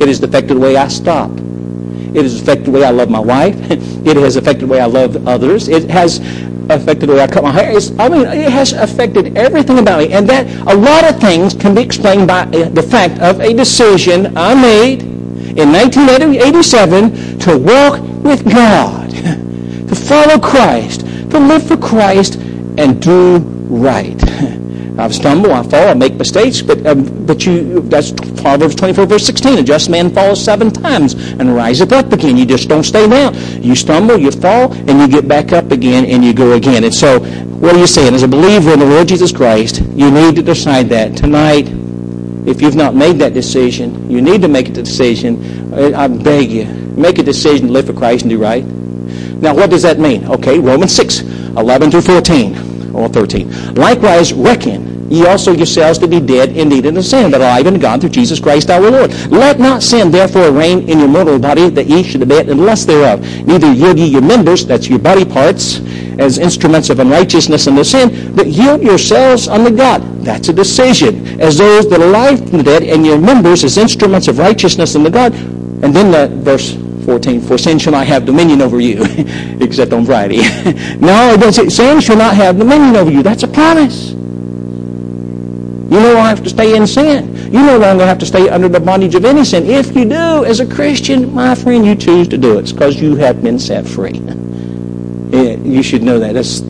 [0.01, 1.31] It has affected the way I stop.
[1.31, 3.57] It has affected the way I love my wife.
[4.05, 5.69] It has affected the way I love others.
[5.69, 6.21] It has
[6.70, 7.77] affected the way I cut my hair.
[7.77, 10.12] It's, I mean, it has affected everything about me.
[10.12, 13.53] And that a lot of things can be explained by uh, the fact of a
[13.53, 19.11] decision I made in 1987 to walk with God,
[19.88, 24.22] to follow Christ, to live for Christ, and do right.
[24.98, 28.12] I stumble, I fall, I make mistakes, but um, but you that's
[28.44, 29.61] Proverbs 24 verse 16.
[29.61, 32.37] A just man falls seven times and riseth up again.
[32.37, 33.35] You just don't stay down.
[33.62, 36.85] You stumble, you fall, and you get back up again and you go again.
[36.85, 38.12] And so, what are you saying?
[38.12, 41.68] As a believer in the Lord Jesus Christ, you need to decide that tonight.
[42.46, 45.72] If you've not made that decision, you need to make a decision.
[45.94, 48.62] I beg you, make a decision to live for Christ and do right.
[49.40, 50.26] Now, what does that mean?
[50.26, 51.20] Okay, Romans 6,
[51.57, 53.74] 11 through 14 or 13.
[53.74, 57.79] Likewise, reckon ye also yourselves to be dead indeed in the sin, but alive in
[57.79, 59.12] God through Jesus Christ our Lord.
[59.31, 62.87] Let not sin therefore reign in your mortal body, that ye should it in lust
[62.87, 63.20] thereof.
[63.46, 65.81] Neither yield ye your members, that's your body parts,
[66.18, 70.03] as instruments of unrighteousness and the sin, but yield yourselves unto God.
[70.24, 71.40] That's a decision.
[71.40, 74.94] As those that are alive from the dead, and your members as instruments of righteousness
[74.96, 75.35] unto God.
[75.35, 79.03] And then the verse 14, for sin shall not have dominion over you,
[79.61, 80.38] except on Friday.
[80.98, 81.70] no, it doesn't.
[81.70, 83.22] Sin shall not have dominion over you.
[83.22, 84.13] That's a promise.
[85.90, 87.37] You no longer have to stay in sin.
[87.53, 89.66] You no longer have to stay under the bondage of any sin.
[89.66, 92.62] If you do, as a Christian, my friend, you choose to do it.
[92.62, 94.18] It's because you have been set free.
[95.33, 96.33] You should know that.
[96.33, 96.62] That's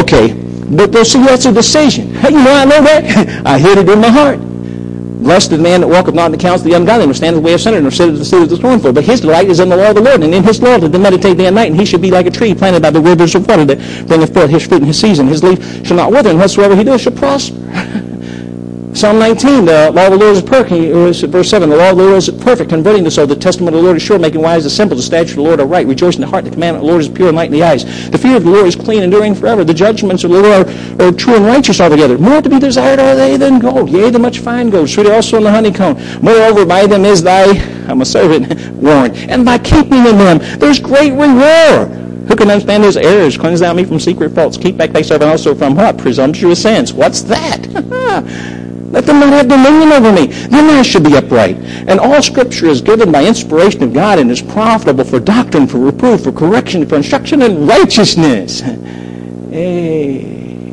[0.00, 0.32] okay.
[0.70, 2.14] But see, that's a decision.
[2.14, 3.46] Hey, you know I know that?
[3.46, 4.38] I hid it in my heart.
[4.40, 7.42] Blessed the man that walketh not in the counsel of the ungodly, nor standeth in
[7.42, 8.92] the way of sinners, nor sitteth in the seat of the scornful.
[8.92, 10.92] But his delight is in the law of the Lord, and in his law doth
[10.92, 11.70] he meditate day and night.
[11.70, 14.32] And he should be like a tree planted by the rivers of water that bringeth
[14.32, 15.26] forth his fruit in his season.
[15.26, 17.59] His leaf shall not wither, and whatsoever he doeth shall prosper.
[18.92, 21.30] Psalm 19, the law of the Lord is perfect.
[21.30, 23.24] Verse 7, the law of the Lord is perfect, converting the soul.
[23.24, 24.96] The testimony of the Lord is sure, making wise the simple.
[24.96, 25.86] The statute of the Lord are right.
[25.86, 26.44] Rejoice in the heart.
[26.44, 27.84] The commandment of the Lord is pure and light in the eyes.
[28.10, 29.62] The fear of the Lord is clean, enduring forever.
[29.62, 32.18] The judgments of the Lord are, are true and righteous altogether.
[32.18, 33.90] More to be desired are they than gold.
[33.90, 34.88] Yea, the much fine gold.
[34.90, 35.96] Sweeter also in the honeycomb.
[36.20, 37.44] Moreover, by them is thy,
[37.88, 39.16] I'm a servant, warned.
[39.16, 41.90] And by keeping in them, there's great reward.
[42.28, 43.38] Who can understand those errors?
[43.38, 44.56] Cleanse thou me from secret faults.
[44.56, 45.96] Keep back thy servant also from what?
[45.96, 46.92] Presumptuous sins.
[46.92, 48.56] What's that?
[48.90, 50.26] Let them not have dominion over me.
[50.26, 51.56] Then I should be upright.
[51.56, 55.78] And all Scripture is given by inspiration of God and is profitable for doctrine, for
[55.78, 58.62] reproof, for correction, for instruction in righteousness.
[59.50, 60.70] Hey.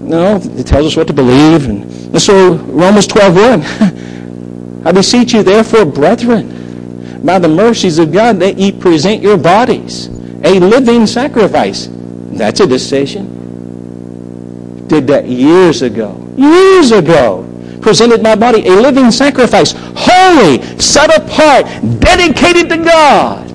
[0.00, 1.68] No, it tells us what to believe.
[1.68, 8.56] And, so Romans 12.1 I beseech you, therefore, brethren, by the mercies of God, that
[8.56, 11.90] ye present your bodies a living sacrifice.
[11.90, 13.35] That's a decision
[14.88, 16.16] did that years ago.
[16.36, 17.42] Years ago.
[17.80, 21.66] Presented my body a living sacrifice, holy, set apart,
[22.00, 23.46] dedicated to God,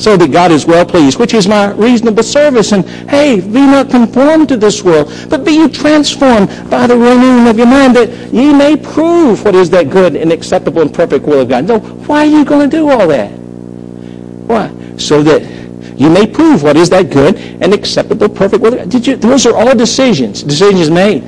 [0.00, 2.72] so that God is well pleased, which is my reasonable service.
[2.72, 7.46] And hey, be not conformed to this world, but be you transformed by the renewing
[7.48, 11.24] of your mind, that ye may prove what is that good and acceptable and perfect
[11.24, 11.66] will of God.
[11.66, 13.30] So why are you going to do all that?
[13.30, 14.70] Why?
[14.98, 15.59] So that
[16.00, 18.86] you may prove what is that good and acceptable, perfect will.
[18.86, 19.16] Did you?
[19.16, 20.42] Those are all decisions.
[20.42, 21.22] Decisions made.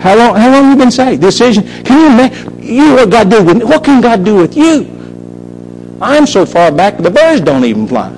[0.00, 0.36] How long?
[0.36, 1.20] How long have you been saved?
[1.20, 1.64] Decision.
[1.84, 2.62] Can you imagine?
[2.62, 3.64] You what God do with me?
[3.66, 4.88] What can God do with you?
[6.00, 8.08] I'm so far back the birds don't even fly.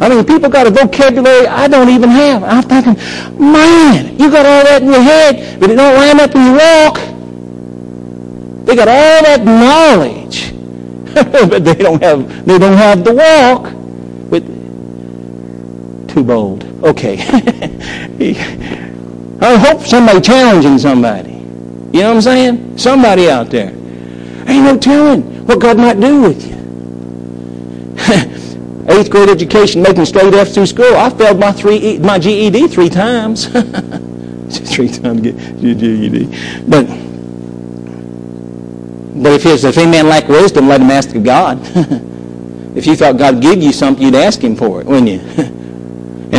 [0.00, 2.44] I mean, people got a vocabulary I don't even have.
[2.44, 2.98] I'm thinking,
[3.40, 6.52] man, you got all that in your head, but it don't line up when you
[6.60, 6.98] walk.
[8.66, 10.52] They got all that knowledge.
[11.14, 13.79] but they don't have they don't have the walk.
[16.10, 16.64] Too bold.
[16.82, 17.18] Okay.
[19.40, 21.30] I hope somebody challenging somebody.
[21.30, 22.78] You know what I'm saying?
[22.78, 23.68] Somebody out there.
[23.68, 26.56] Ain't no telling what God might do with you.
[28.88, 30.96] Eighth grade education, making straight F's through school.
[30.96, 33.46] I failed my three my GED three times.
[34.74, 36.26] three times GED.
[36.66, 36.86] But
[39.22, 41.60] but if, if any man lack wisdom, let him ask of God.
[42.76, 45.59] if you thought God give you something, you'd ask him for it, wouldn't you?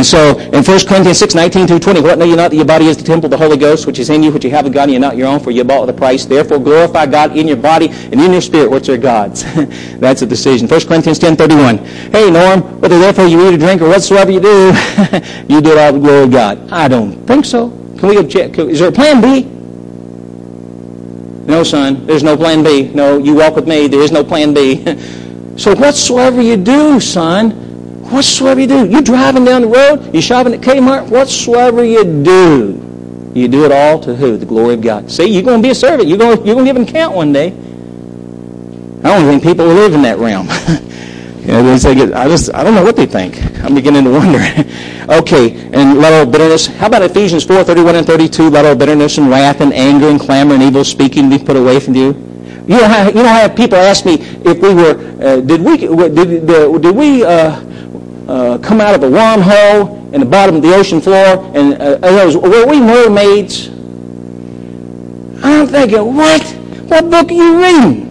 [0.02, 2.64] And so in 1 Corinthians 6, 19 through 20, what know you not that your
[2.64, 4.66] body is the temple of the Holy Ghost, which is in you, which you have
[4.66, 6.24] of God, and you're not your own, for you bought with a price.
[6.24, 9.44] Therefore glorify God in your body and in your spirit, which are God's.
[10.00, 10.66] That's a decision.
[10.66, 11.78] 1 Corinthians 10, 31.
[11.78, 14.72] Hey, Norm, whether therefore you eat or drink or whatsoever you do,
[15.48, 16.72] you do it all the glory of God.
[16.72, 17.70] I don't think so.
[17.96, 18.58] Can we object?
[18.58, 19.42] Is there a plan B?
[21.46, 22.88] No, son, there's no plan B.
[22.88, 24.84] No, you walk with me, there is no plan B.
[25.56, 27.61] so whatsoever you do, son,
[28.12, 33.32] whatsoever you do, you're driving down the road, you're shopping at Kmart, whatsoever you do,
[33.34, 34.36] you do it all to who?
[34.36, 35.10] The glory of God.
[35.10, 36.08] See, you're going to be a servant.
[36.08, 37.48] You're going to, you're going to give an account one day.
[37.48, 40.48] I don't think people live in that realm.
[41.42, 43.36] You know, they say, I just, I don't know what they think.
[43.64, 44.38] I'm beginning to wonder.
[45.08, 46.68] okay, and let all bitterness.
[46.68, 48.48] How about Ephesians 4, 31 and 32?
[48.48, 51.80] Let all bitterness and wrath and anger and clamor and evil speaking be put away
[51.80, 52.12] from you.
[52.68, 55.78] You know, how, you know, have people ask me if we were, uh, did we,
[55.78, 57.60] did, did we uh,
[58.52, 62.38] uh, come out of a wormhole in the bottom of the ocean floor and uh,
[62.40, 63.68] were we mermaids?
[65.44, 66.42] I'm thinking, what?
[66.88, 68.08] What book are you reading?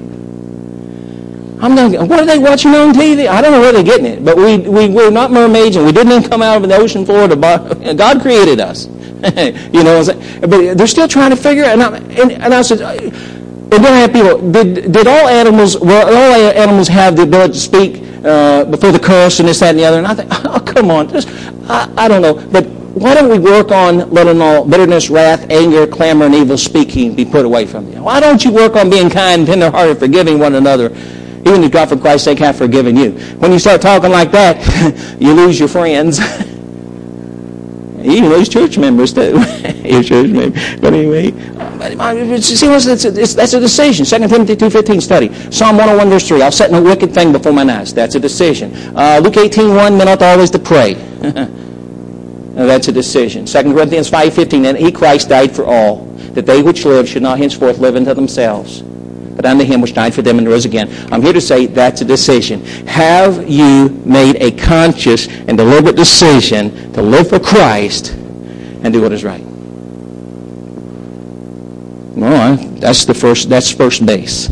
[1.62, 3.28] I'm not, what are they watching on TV?
[3.28, 5.92] I don't know where they're getting it, but we, we, we're not mermaids and we
[5.92, 7.28] didn't come out of the ocean floor.
[7.28, 7.36] To,
[7.96, 8.88] God created us.
[9.72, 10.04] you know,
[10.42, 11.70] but they're still trying to figure it.
[11.70, 15.78] And I, and, and I said, and then I have people, did, did all animals,
[15.80, 19.72] well, all animals have the ability to speak uh, before the curse and this, that,
[19.72, 19.98] and the other?
[19.98, 21.10] And I think, oh, come on.
[21.70, 22.34] I, I don't know.
[22.34, 27.16] But why don't we work on letting all bitterness, wrath, anger, clamor, and evil speaking
[27.16, 28.04] be put away from you?
[28.04, 30.96] Why don't you work on being kind, tender-hearted, forgiving one another?
[31.46, 33.12] even if God for Christ's sake have forgiven you.
[33.40, 36.20] When you start talking like that, you lose your friends.
[38.00, 39.40] you even lose church members too.
[39.84, 40.80] your church members.
[40.80, 41.32] But anyway,
[42.42, 44.06] see, that's a, that's a decision.
[44.06, 45.52] 2 Timothy 2.15 study.
[45.52, 46.42] Psalm 101 verse 3.
[46.42, 47.94] I'll set no wicked thing before my eyes.
[47.94, 48.74] That's a decision.
[48.96, 50.94] Uh, Luke 18.1, men ought always to pray.
[52.54, 53.46] that's a decision.
[53.46, 57.38] 2 Corinthians 5.15, and he, Christ, died for all, that they which live should not
[57.38, 58.84] henceforth live unto themselves
[59.36, 60.88] but unto him which died for them and rose again.
[61.12, 62.64] I'm here to say that's a decision.
[62.86, 69.12] Have you made a conscious and deliberate decision to live for Christ and do what
[69.12, 69.44] is right?
[72.16, 73.50] Well, that's the first.
[73.50, 74.50] That's first base.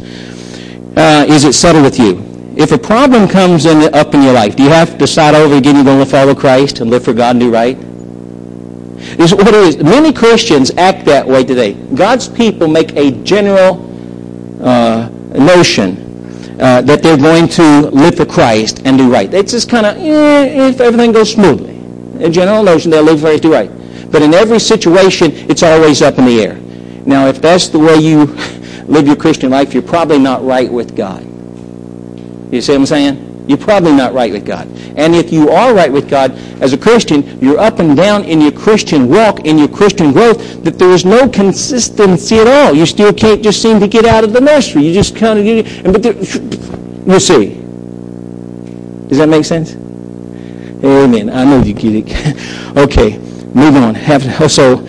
[0.96, 2.26] Uh, is it settled with you?
[2.58, 5.56] If a problem comes in, up in your life, do you have to decide over
[5.56, 7.78] again you're going to follow Christ and live for God and do right?
[9.18, 9.78] Is what it is.
[9.78, 11.74] Many Christians act that way today.
[11.96, 13.86] God's people make a general
[14.62, 19.34] uh, notion uh, that they're going to live for Christ and do right.
[19.34, 21.78] It's just kind of, eh, if everything goes smoothly.
[22.24, 23.72] A general notion they'll live for Christ, do right.
[24.12, 26.60] But in every situation, it's always up in the air.
[27.10, 28.26] Now, if that's the way you
[28.86, 31.24] live your Christian life, you're probably not right with God.
[32.54, 33.46] You see what I'm saying?
[33.48, 34.68] You're probably not right with God.
[34.96, 38.40] And if you are right with God as a Christian, you're up and down in
[38.40, 42.76] your Christian walk, in your Christian growth, that there is no consistency at all.
[42.76, 44.84] You still can't just seem to get out of the nursery.
[44.84, 45.92] You just kind of get, it.
[45.92, 47.56] but there, you see.
[49.08, 49.74] Does that make sense?
[50.84, 51.32] Amen.
[51.32, 52.78] I know you get it.
[52.78, 53.96] okay, move on.
[53.96, 54.86] Have so.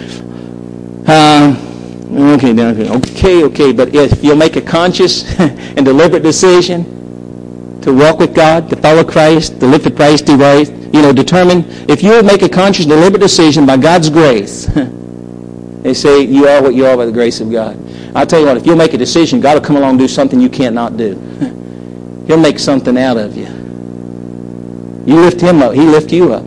[1.07, 1.70] Um,
[2.13, 3.73] okay, okay, okay.
[3.73, 9.05] But if you'll make a conscious and deliberate decision to walk with God, to follow
[9.05, 12.87] Christ, to live for Christ, to right, you know, determine if you'll make a conscious,
[12.87, 14.67] deliberate decision by God's grace.
[15.83, 17.79] they say you are what you are by the grace of God.
[18.15, 20.09] I'll tell you what, if you'll make a decision, God will come along and do
[20.09, 21.15] something you can't not do.
[22.27, 23.47] He'll make something out of you.
[25.07, 26.45] You lift him up, he lift you up.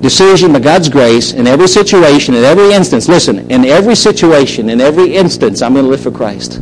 [0.00, 3.06] Decision by God's grace in every situation, in every instance.
[3.08, 6.56] Listen, in every situation, in every instance, I'm going to live for Christ.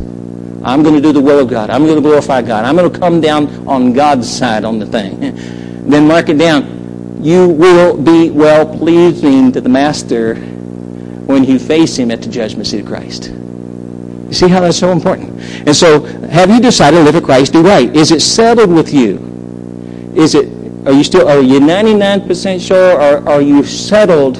[0.63, 1.69] I'm going to do the will of God.
[1.69, 2.65] I'm going to glorify God.
[2.65, 5.19] I'm going to come down on God's side on the thing.
[5.89, 7.23] then mark it down.
[7.23, 12.67] You will be well pleasing to the Master when you face Him at the judgment
[12.67, 13.29] seat of Christ.
[13.29, 15.39] You see how that's so important?
[15.65, 17.93] And so, have you decided to live for Christ, do right?
[17.95, 20.13] Is it settled with you?
[20.15, 20.47] Is it,
[20.89, 24.37] are you still, are you 99% sure, or are you settled?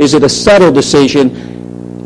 [0.00, 1.52] Is it a settled decision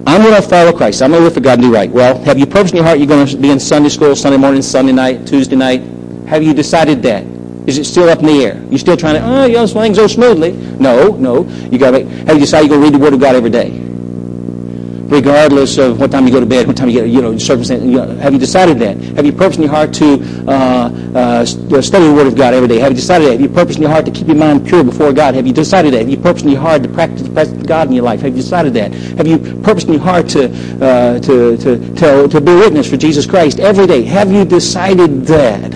[0.09, 1.03] I'm going to follow Christ.
[1.03, 1.91] I'm going to live for God and do right.
[1.91, 4.39] Well, have you purposed in your heart you're going to be in Sunday school, Sunday
[4.39, 5.81] morning, Sunday night, Tuesday night?
[6.29, 7.25] Have you decided that?
[7.67, 8.63] Is it still up in the air?
[8.71, 10.53] You still trying to, oh, yeah, things go smoothly.
[10.53, 11.43] No, no.
[11.73, 13.51] You got to, have you decided you're going to read the Word of God every
[13.51, 13.71] day?
[15.09, 17.83] Regardless of what time you go to bed, what time you get, you know, circumstance.
[17.83, 18.97] You know, have you decided that?
[19.17, 22.69] Have you purpose in your heart to uh, uh, study the Word of God every
[22.69, 22.79] day?
[22.79, 23.33] Have you decided that?
[23.33, 25.35] Have you purpose in your heart to keep your mind pure before God?
[25.35, 26.01] Have you decided that?
[26.01, 28.21] Have you purpose in your heart to practice the presence of God in your life?
[28.23, 28.93] Have you decided that?
[28.93, 30.47] Have you purpose in your heart to,
[30.85, 34.03] uh, to, to, to, to be a witness for Jesus Christ every day?
[34.03, 35.75] Have you decided that?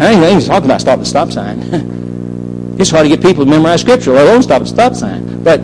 [0.00, 1.58] I ain't, ain't talking about stop the stop sign.
[2.80, 5.42] it's hard to get people to memorize Scripture, let alone stop the stop sign.
[5.42, 5.60] But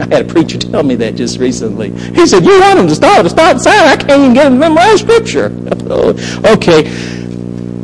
[0.00, 1.90] I had a preacher tell me that just recently.
[1.90, 3.88] He said, you want them to stop the stop sign.
[3.88, 5.46] I can't even get them to memorize Scripture.
[6.52, 6.82] okay.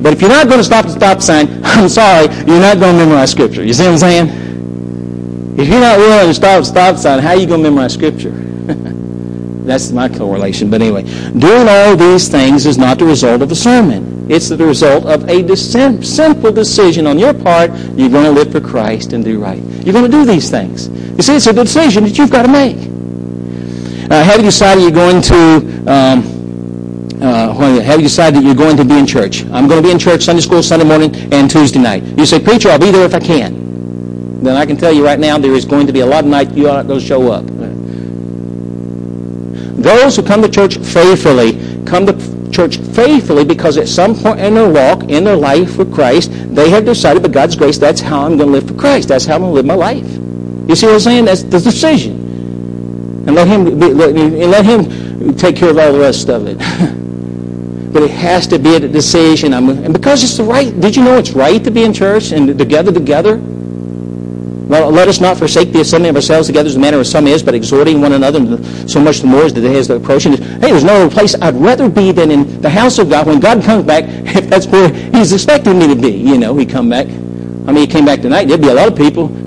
[0.01, 2.97] But if you're not going to stop the stop sign, I'm sorry, you're not going
[2.97, 3.65] to memorize Scripture.
[3.65, 5.57] You see what I'm saying?
[5.59, 7.95] If you're not willing to stop the stop sign, how are you going to memorize
[7.95, 8.31] Scripture?
[9.65, 10.71] That's my correlation.
[10.71, 14.14] But anyway, doing all these things is not the result of a sermon.
[14.29, 17.71] It's the result of a simple decision on your part.
[17.95, 19.63] You're going to live for Christ and do right.
[19.63, 20.89] You're going to do these things.
[20.89, 22.77] You see, it's a decision that you've got to make.
[24.11, 25.93] Uh, have you decided you're going to...
[25.93, 26.35] Um,
[27.23, 29.45] uh, have you decided that you're going to be in church?
[29.47, 32.03] I'm going to be in church Sunday school, Sunday morning, and Tuesday night.
[32.19, 34.43] You say, preacher, I'll be there if I can.
[34.43, 36.31] Then I can tell you right now, there is going to be a lot of
[36.31, 37.47] nights you aren't going to show up.
[39.85, 44.55] Those who come to church faithfully come to church faithfully because at some point in
[44.55, 48.25] their walk, in their life with Christ, they have decided, by God's grace, that's how
[48.25, 49.09] I'm going to live for Christ.
[49.09, 50.11] That's how I'm going to live my life.
[50.69, 51.25] You see what I'm saying?
[51.27, 52.13] That's the decision.
[53.27, 56.47] And let him, be, let, and let him take care of all the rest of
[56.47, 56.59] it.
[57.93, 59.55] but it has to be a decision.
[59.55, 62.33] I'm, and because it's the right, did you know it's right to be in church
[62.33, 63.41] and together together?
[64.81, 67.43] Let us not forsake the assembling of ourselves together as the manner of some is,
[67.43, 70.33] but exhorting one another so much the more as the day is approaching.
[70.33, 73.41] Hey, there's no other place I'd rather be than in the house of God when
[73.41, 76.13] God comes back, if that's where he's expecting me to be.
[76.13, 77.07] You know, he come back.
[77.07, 78.47] I mean, he came back tonight.
[78.49, 79.29] There'd be a lot of people.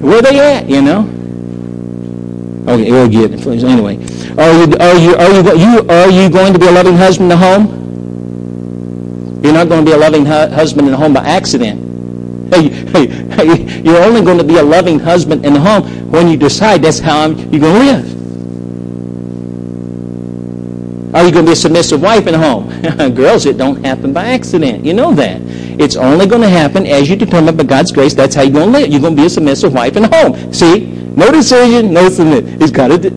[0.00, 1.00] where they at, you know?
[2.68, 3.46] Okay, we'll get it.
[3.46, 3.96] Anyway,
[4.38, 7.32] are you, are you, are you, you, are you going to be a loving husband
[7.32, 7.80] in the home?
[9.42, 11.79] You're not going to be a loving hu- husband in the home by accident.
[13.84, 16.98] You're only going to be a loving husband in the home when you decide that's
[16.98, 18.20] how you're going to live.
[21.14, 22.68] Are you going to be a submissive wife in the home?
[23.14, 24.84] Girls, it don't happen by accident.
[24.84, 25.40] You know that.
[25.80, 28.72] It's only going to happen as you determine by God's grace that's how you're going
[28.72, 28.90] to live.
[28.90, 30.52] You're going to be a submissive wife in the home.
[30.52, 30.86] See?
[30.86, 32.60] No decision, no submit.
[32.60, 33.10] He's got to...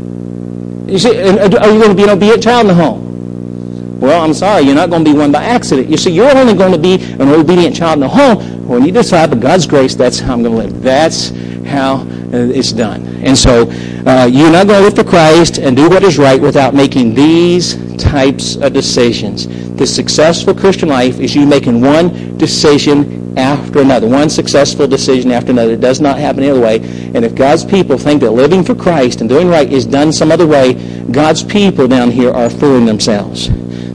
[0.88, 4.00] You see, are you going to be an obedient child in the home?
[4.00, 5.88] Well, I'm sorry, you're not going to be one by accident.
[5.88, 8.92] You see, you're only going to be an obedient child in the home when you
[8.92, 10.82] decide, by God's grace, that's how I'm going to live.
[10.82, 11.30] That's
[11.66, 13.06] how uh, it's done.
[13.24, 13.70] And so
[14.06, 17.14] uh, you're not going to live for Christ and do what is right without making
[17.14, 19.48] these types of decisions.
[19.76, 25.52] The successful Christian life is you making one decision after another, one successful decision after
[25.52, 25.74] another.
[25.74, 26.78] It does not happen the other way.
[27.16, 30.32] And if God's people think that living for Christ and doing right is done some
[30.32, 30.74] other way,
[31.12, 33.50] God's people down here are fooling themselves.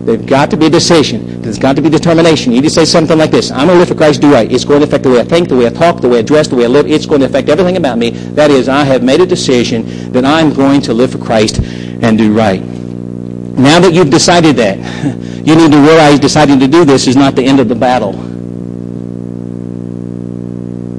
[0.05, 1.28] They've got to be a decision.
[1.49, 2.53] There's got to be determination.
[2.53, 4.53] You need to say something like this, I'm going to live for Christ, do right.
[4.53, 6.22] It's going to affect the way I think, the way I talk, the way I
[6.22, 6.86] dress, the way I live.
[6.86, 8.11] It's going to affect everything about me.
[8.11, 12.18] That is, I have made a decision that I'm going to live for Christ and
[12.18, 12.61] do right.
[12.61, 14.76] Now that you've decided that,
[15.46, 18.12] you need to realize deciding to do this is not the end of the battle.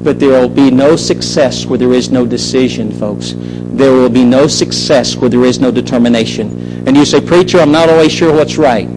[0.02, 3.34] But there will be no success where there is no decision, folks.
[3.36, 6.88] There will be no success where there is no determination.
[6.88, 8.88] And you say, Preacher, I'm not always sure what's right.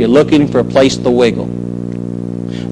[0.00, 1.44] You're looking for a place to wiggle.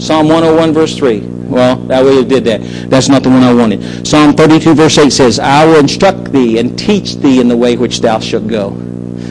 [0.00, 1.20] Psalm 101, verse 3.
[1.20, 2.62] Well, that way you did that.
[2.88, 4.06] That's not the one I wanted.
[4.06, 7.76] Psalm 32, verse 8 says, I will instruct thee and teach thee in the way
[7.76, 8.70] which thou shalt go.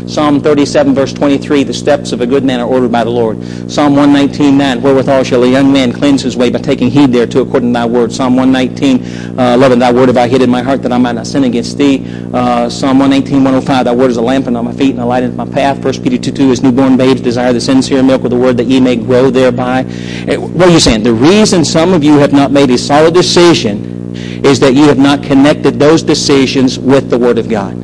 [0.07, 3.43] Psalm 37, verse 23, the steps of a good man are ordered by the Lord.
[3.69, 7.41] Psalm 119, 9, wherewithal shall a young man cleanse his way by taking heed thereto
[7.41, 8.13] according to thy word.
[8.13, 11.13] Psalm 119, uh, 11, thy word have I hid in my heart that I might
[11.13, 11.97] not sin against thee.
[12.34, 15.23] Uh, Psalm 118, 105, thy word is a lamp unto my feet and a light
[15.23, 15.82] unto my path.
[15.82, 18.65] 1 Peter 2, 2, as newborn babes desire the sincere milk of the word that
[18.65, 19.86] ye may grow thereby.
[20.28, 21.03] Eh, what are you saying?
[21.03, 24.15] The reason some of you have not made a solid decision
[24.45, 27.75] is that you have not connected those decisions with the word of God.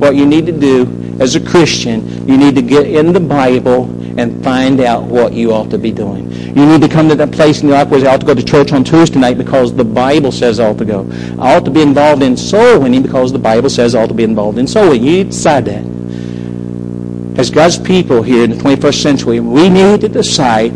[0.00, 3.86] What you need to do as a Christian, you need to get in the Bible
[4.16, 6.30] and find out what you ought to be doing.
[6.30, 8.34] You need to come to that place in your life where I ought to go
[8.34, 11.08] to church on Tuesday night because the Bible says I ought to go.
[11.38, 14.14] I ought to be involved in soul winning because the Bible says I ought to
[14.14, 15.04] be involved in soul winning.
[15.04, 15.84] You decide that.
[17.38, 20.70] As God's people here in the 21st century, we need to decide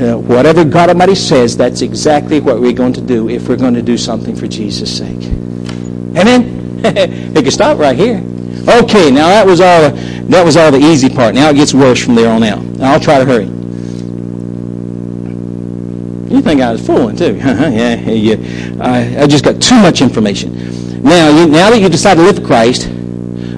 [0.00, 3.74] uh, whatever God Almighty says, that's exactly what we're going to do if we're going
[3.74, 5.22] to do something for Jesus' sake.
[6.16, 6.80] Amen?
[6.84, 8.22] it can stop right here.
[8.66, 9.90] Okay, now that was all
[10.30, 11.34] that was all the easy part.
[11.34, 12.62] Now it gets worse from there on out.
[12.80, 13.46] I'll try to hurry.
[16.34, 17.36] You think I was fooling too?
[17.36, 18.84] yeah, yeah.
[18.84, 21.02] I, I just got too much information.
[21.02, 22.88] Now, you, now that you decide to live for Christ,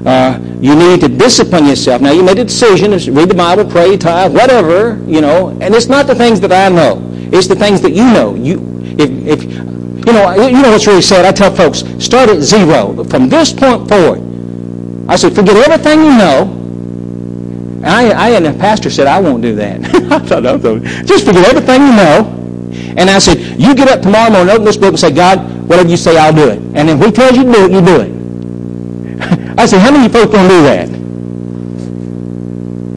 [0.04, 2.02] uh, you need to discipline yourself.
[2.02, 5.86] Now, you made a decision, read the Bible, pray, tithe, whatever, you know, and it's
[5.86, 7.00] not the things that I know.
[7.32, 8.34] It's the things that you know.
[8.34, 8.60] You,
[8.98, 11.24] if, if, you know, you know what's really sad?
[11.24, 13.04] I tell folks, start at zero.
[13.04, 14.20] From this point forward,
[15.08, 16.55] I said, forget everything you know.
[17.86, 19.84] I, I and the pastor said, I won't do that.
[20.12, 22.32] I thought, just forget everything you know.
[22.96, 25.88] And I said, you get up tomorrow morning, open this book and say, God, whatever
[25.88, 26.58] you say, I'll do it.
[26.74, 28.12] And if he tells you to do it, you do it.
[29.58, 30.88] I said, how many folks going to do that?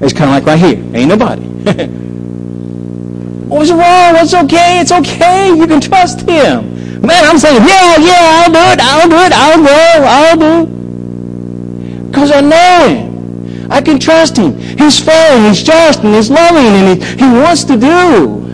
[0.04, 0.78] It's kind of like right here.
[0.96, 1.42] Ain't nobody.
[3.50, 4.14] What's wrong?
[4.14, 4.80] What's okay?
[4.80, 5.50] It's okay.
[5.56, 7.02] You can trust him.
[7.02, 8.80] Man, I'm saying, yeah, yeah, I'll do it.
[8.80, 9.34] I'll do it.
[9.34, 10.06] I'll go.
[10.06, 10.66] I'll do.
[12.08, 13.10] Because I know him.
[13.72, 14.69] I can trust him.
[14.80, 18.46] He's fair, and he's just, and he's loving, and he, he wants to do.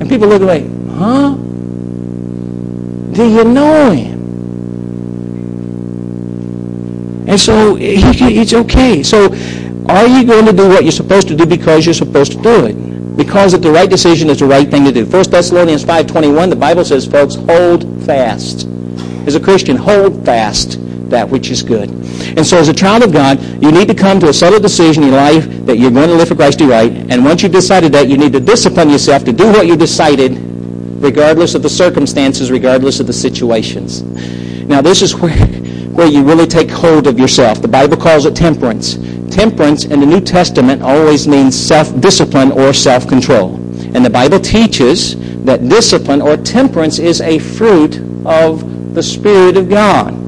[0.00, 1.36] And people look away, huh?
[3.14, 4.14] Do you know him?
[7.28, 9.04] And so it's okay.
[9.04, 9.32] So
[9.88, 12.66] are you going to do what you're supposed to do because you're supposed to do
[12.66, 13.16] it?
[13.16, 15.06] Because if the right decision is the right thing to do.
[15.06, 18.66] 1 Thessalonians 5.21, the Bible says, folks, hold fast.
[19.28, 20.78] As a Christian, hold fast
[21.10, 21.88] that which is good.
[22.36, 25.04] And so as a child of God, you need to come to a settled decision
[25.04, 26.90] in life that you're going to live for Christ do right.
[26.90, 30.32] And once you've decided that, you need to discipline yourself to do what you decided,
[31.02, 34.02] regardless of the circumstances, regardless of the situations.
[34.02, 35.46] Now this is where,
[35.94, 37.62] where you really take hold of yourself.
[37.62, 38.96] The Bible calls it temperance.
[39.30, 43.54] Temperance in the New Testament always means self-discipline or self-control.
[43.94, 49.68] And the Bible teaches that discipline or temperance is a fruit of the Spirit of
[49.68, 50.23] God.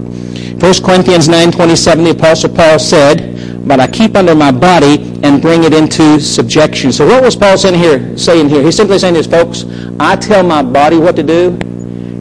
[0.60, 5.64] 1 Corinthians 9.27, the Apostle Paul said, But I keep under my body and bring
[5.64, 6.92] it into subjection.
[6.92, 8.16] So what was Paul saying here?
[8.16, 8.62] Saying here?
[8.62, 9.66] He's simply saying this, folks,
[10.00, 11.48] I tell my body what to do,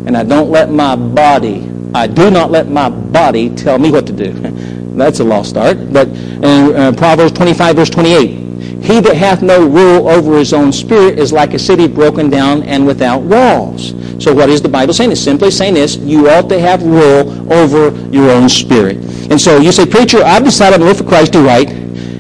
[0.05, 4.05] and I don't let my body, I do not let my body tell me what
[4.07, 4.33] to do.
[4.97, 5.93] That's a lost art.
[5.93, 8.45] But in uh, Proverbs 25, verse 28,
[8.83, 12.63] he that hath no rule over his own spirit is like a city broken down
[12.63, 13.93] and without walls.
[14.23, 15.11] So what is the Bible saying?
[15.11, 18.97] It's simply saying this, you ought to have rule over your own spirit.
[19.29, 21.69] And so you say, preacher, I've decided to live for Christ, do right.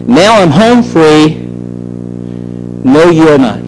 [0.07, 1.35] Now I'm home free.
[2.83, 3.59] No, you are not.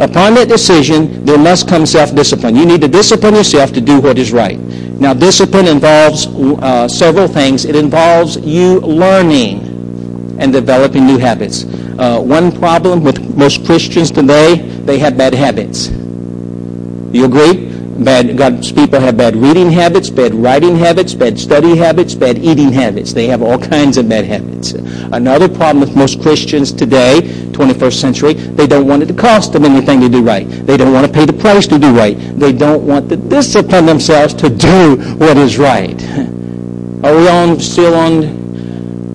[0.00, 2.56] Upon that decision, there must come self-discipline.
[2.56, 4.58] You need to discipline yourself to do what is right.
[4.58, 7.64] Now, discipline involves uh, several things.
[7.64, 11.64] It involves you learning and developing new habits.
[11.64, 15.88] Uh, one problem with most Christians today, they have bad habits.
[15.88, 17.63] You agree?
[17.96, 22.72] Bad, God's people have bad reading habits, bad writing habits, bad study habits, bad eating
[22.72, 23.12] habits.
[23.12, 24.72] They have all kinds of bad habits.
[24.72, 27.20] Another problem with most Christians today,
[27.52, 30.48] 21st century, they don't want it to cost them anything to do right.
[30.48, 32.16] They don't want to pay the price to do right.
[32.38, 36.02] They don't want to discipline themselves to do what is right.
[37.04, 38.44] Are we on still on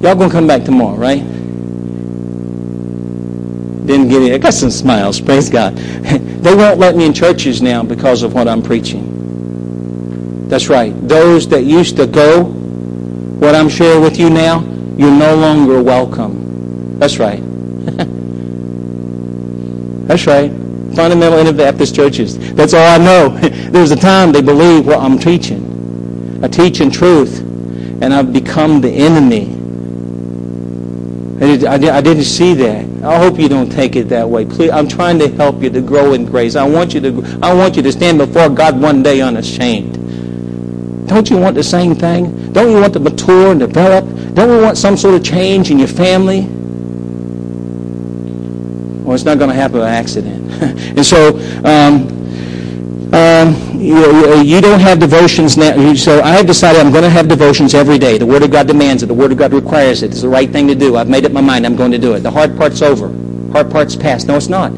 [0.01, 1.21] Y'all gonna come back tomorrow, right?
[3.85, 4.33] Didn't get it.
[4.33, 5.19] I got some smiles.
[5.19, 5.77] Praise God.
[6.41, 10.47] they won't let me in churches now because of what I'm preaching.
[10.47, 10.93] That's right.
[11.07, 14.61] Those that used to go, what I'm sharing with you now,
[14.97, 16.99] you're no longer welcome.
[16.99, 17.39] That's right.
[20.07, 20.51] That's right.
[20.95, 22.37] Fundamental Anabaptist churches.
[22.53, 23.29] That's all I know.
[23.69, 26.41] There's a time they believe what I'm teaching.
[26.43, 29.59] I teach in truth, and I've become the enemy
[31.41, 32.85] I, did, I, didn't see that.
[33.03, 34.45] I hope you don't take it that way.
[34.45, 36.55] Please, I'm trying to help you to grow in grace.
[36.55, 41.07] I want you to, I want you to stand before God one day unashamed.
[41.07, 42.51] Don't you want the same thing?
[42.53, 44.05] Don't you want to mature and develop?
[44.35, 46.41] Don't you want some sort of change in your family?
[49.03, 50.51] Well, it's not going to happen by accident.
[50.61, 51.29] and so,
[51.65, 52.08] um,
[53.79, 55.93] you, you, don't have devotions now.
[55.93, 58.17] So I have decided I'm going to have devotions every day.
[58.17, 59.05] The Word of God demands it.
[59.05, 60.11] The Word of God requires it.
[60.11, 60.97] It's the right thing to do.
[60.97, 61.65] I've made up my mind.
[61.65, 62.19] I'm going to do it.
[62.19, 63.07] The hard part's over.
[63.51, 64.27] Hard part's past.
[64.27, 64.71] No, it's not.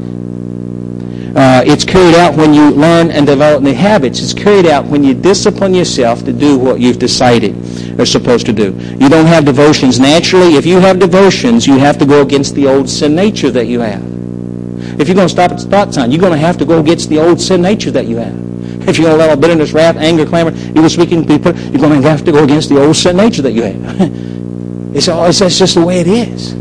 [1.34, 4.20] Uh, it's carried out when you learn and develop new habits.
[4.20, 7.56] It's carried out when you discipline yourself to do what you've decided
[7.98, 8.72] are supposed to do.
[9.00, 10.56] You don't have devotions naturally.
[10.56, 13.80] If you have devotions, you have to go against the old sin nature that you
[13.80, 14.02] have.
[15.00, 16.80] If you're going to stop at the stop sign, you're going to have to go
[16.80, 18.41] against the old sin nature that you have.
[18.88, 22.32] If to allow bitterness, wrath, anger, clamor, evil speaking people, you're going to have to
[22.32, 23.76] go against the old sin nature that you have.
[24.96, 26.52] it's, it's, it's just the way it is.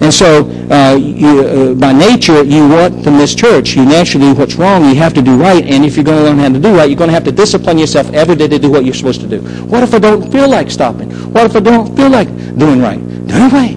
[0.00, 3.74] And And so, uh, you, uh, by nature, you want to miss church.
[3.74, 4.84] You naturally do what's wrong.
[4.88, 5.64] You have to do right.
[5.66, 7.32] And if you're going to learn how to do right, you're going to have to
[7.32, 9.42] discipline yourself every day to do what you're supposed to do.
[9.66, 11.10] What if I don't feel like stopping?
[11.32, 13.00] What if I don't feel like doing right?
[13.26, 13.76] Do right.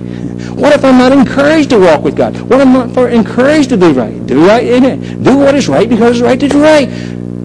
[0.55, 2.39] What if I'm not encouraged to walk with God?
[2.41, 4.25] What if I'm not encouraged to do right?
[4.27, 5.23] Do right in it.
[5.23, 6.87] Do what is right because it's right to do right.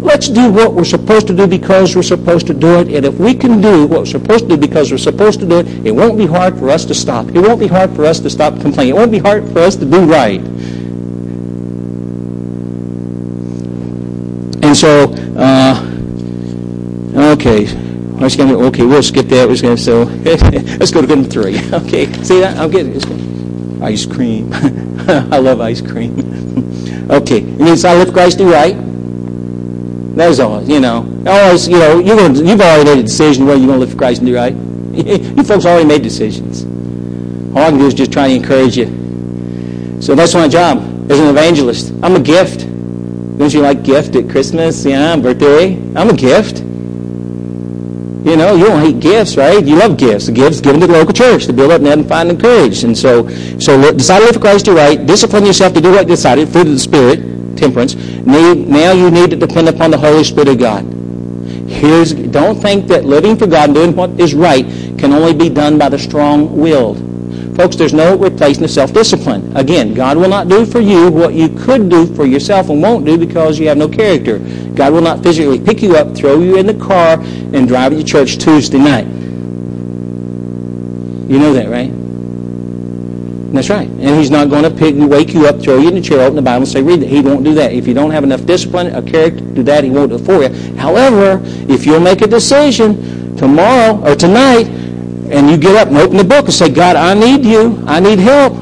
[0.06, 2.86] Let's do what we're supposed to do because we're supposed to do it.
[2.94, 5.58] And if we can do what we're supposed to do because we're supposed to do
[5.58, 7.26] it, it won't be hard for us to stop.
[7.30, 8.94] It won't be hard for us to stop complaining.
[8.94, 10.40] It won't be hard for us to do right.
[14.62, 15.82] And so, uh,
[17.34, 17.64] okay.
[17.66, 19.48] Gonna, okay, we'll skip that.
[19.48, 20.04] We're gonna, so
[20.78, 21.58] let's go to good three.
[21.72, 22.56] Okay, see that?
[22.58, 24.50] I'm getting ice cream.
[25.08, 27.10] I love ice cream.
[27.10, 28.85] okay, it means I live Christ do right.
[30.16, 30.62] That's all.
[30.62, 31.68] You know, always.
[31.68, 33.98] You know, you're gonna, you've already made a decision whether you're going to live for
[33.98, 34.54] Christ and do right.
[35.36, 36.64] you folks already made decisions.
[37.54, 40.00] All I can do is just try to encourage you.
[40.00, 40.78] So that's my job
[41.10, 41.92] as an evangelist.
[42.02, 42.60] I'm a gift.
[42.60, 44.86] Don't you like gift at Christmas?
[44.86, 45.76] Yeah, birthday.
[45.94, 46.60] I'm a gift.
[48.26, 49.62] You know, you don't hate gifts, right?
[49.62, 50.26] You love gifts.
[50.26, 52.84] The gifts given to the local church to build up and edify and encourage.
[52.84, 55.04] And so, so decide to live for Christ, do right.
[55.04, 57.94] Discipline yourself to do what you decided, fruit of the Spirit temperance.
[58.26, 60.84] Now you need to depend upon the Holy Spirit of God.
[61.70, 64.64] Here's, don't think that living for God and doing what is right
[64.98, 67.56] can only be done by the strong-willed.
[67.56, 69.56] Folks, there's no replacing the self-discipline.
[69.56, 73.06] Again, God will not do for you what you could do for yourself and won't
[73.06, 74.38] do because you have no character.
[74.74, 78.00] God will not physically pick you up, throw you in the car, and drive you
[78.00, 79.06] to church Tuesday night.
[81.28, 82.05] You know that, right?
[83.56, 83.88] That's right.
[83.88, 86.36] And he's not going to pick, wake you up, throw you in the chair, open
[86.36, 87.08] the Bible, and say, read it.
[87.08, 87.72] He won't do that.
[87.72, 90.26] If you don't have enough discipline or character to do that, he won't do it
[90.26, 90.76] for you.
[90.76, 91.40] However,
[91.72, 94.68] if you'll make a decision tomorrow or tonight,
[95.30, 97.82] and you get up and open the book and say, God, I need you.
[97.86, 98.52] I need help.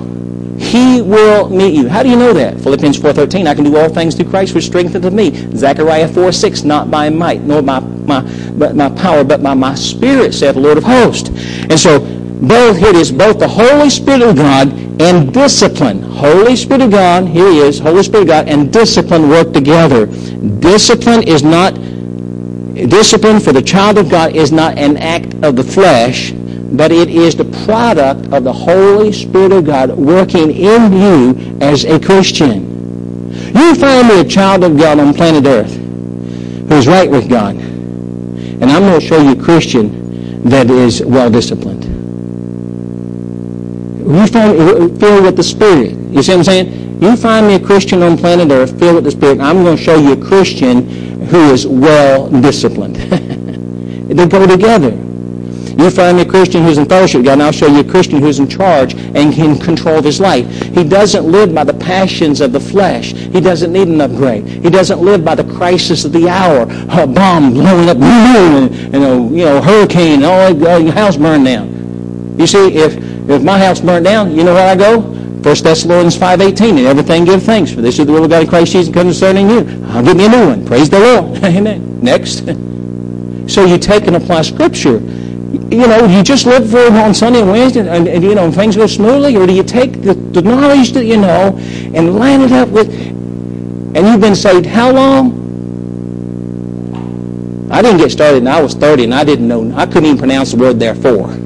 [0.58, 1.88] He will meet you.
[1.88, 2.60] How do you know that?
[2.60, 5.30] Philippians 4.13, I can do all things through Christ which strengtheneth me.
[5.56, 8.20] Zechariah 4.6, not by might, nor by my,
[8.56, 11.28] but my power, but by my spirit, saith the Lord of hosts.
[11.28, 11.98] And so
[12.40, 16.02] both, here it is, both the Holy Spirit of God and discipline.
[16.02, 20.06] Holy Spirit of God, here he is, Holy Spirit of God, and discipline work together.
[20.06, 25.64] Discipline is not, discipline for the child of God is not an act of the
[25.64, 31.58] flesh, but it is the product of the Holy Spirit of God working in you
[31.60, 32.72] as a Christian.
[33.52, 35.74] You find me a child of God on planet Earth
[36.68, 37.56] who's right with God.
[37.56, 41.73] And I'm going to show you a Christian that is well disciplined
[44.18, 45.92] you find uh, filled with the Spirit.
[45.92, 47.02] You see what I'm saying?
[47.02, 49.82] You find me a Christian on planet Earth filled with the Spirit, I'm going to
[49.82, 50.88] show you a Christian
[51.26, 52.96] who is well disciplined.
[54.08, 54.90] they go together.
[55.76, 57.84] You find me a Christian who's in fellowship with God, and I'll show you a
[57.84, 60.46] Christian who's in charge and can control his life.
[60.72, 63.12] He doesn't live by the passions of the flesh.
[63.12, 64.46] He doesn't need an upgrade.
[64.46, 66.62] He doesn't live by the crisis of the hour.
[66.90, 71.46] A bomb blowing up, and, and a you know, hurricane, and all your house burned
[71.46, 72.36] down.
[72.38, 72.94] You see, if
[73.28, 75.00] if my house burnt down, you know where I go?
[75.00, 78.48] 1 Thessalonians 5.18, and everything give thanks, for this is the will of God in
[78.48, 79.84] Christ Jesus concerning you.
[79.88, 80.64] I'll give me a new one.
[80.64, 81.38] Praise the Lord.
[81.44, 82.00] Amen.
[82.00, 82.46] Next.
[83.52, 85.00] So you take and apply Scripture.
[85.00, 88.76] You know, you just live for on Sunday and Wednesday, and, and you know, things
[88.76, 91.58] go smoothly, or do you take the, the knowledge that you know
[91.94, 95.44] and line it up with, and you've been saved how long?
[97.70, 100.18] I didn't get started and I was 30, and I didn't know, I couldn't even
[100.18, 101.43] pronounce the word therefore.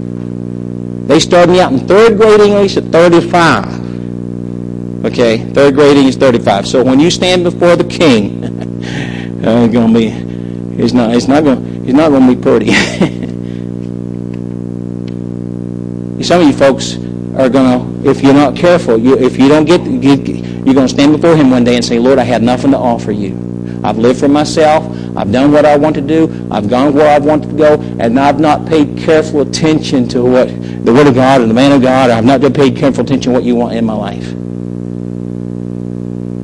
[1.09, 5.07] They started me out in third grade English at 35.
[5.07, 6.69] Okay, third grade English 35.
[6.69, 10.09] So when you stand before the king, uh, it's gonna be,
[10.83, 12.75] it's not, it's not gonna, it's not gonna be pretty.
[16.23, 16.97] Some of you folks
[17.39, 21.35] are gonna, if you're not careful, you, if you don't get, you're gonna stand before
[21.35, 23.33] him one day and say, Lord, I had nothing to offer you.
[23.83, 24.85] I've lived for myself.
[25.17, 26.47] I've done what I want to do.
[26.51, 30.51] I've gone where I wanted to go, and I've not paid careful attention to what
[30.89, 32.09] the Word of God and the man of God.
[32.09, 34.33] I've not paid careful attention to what you want in my life.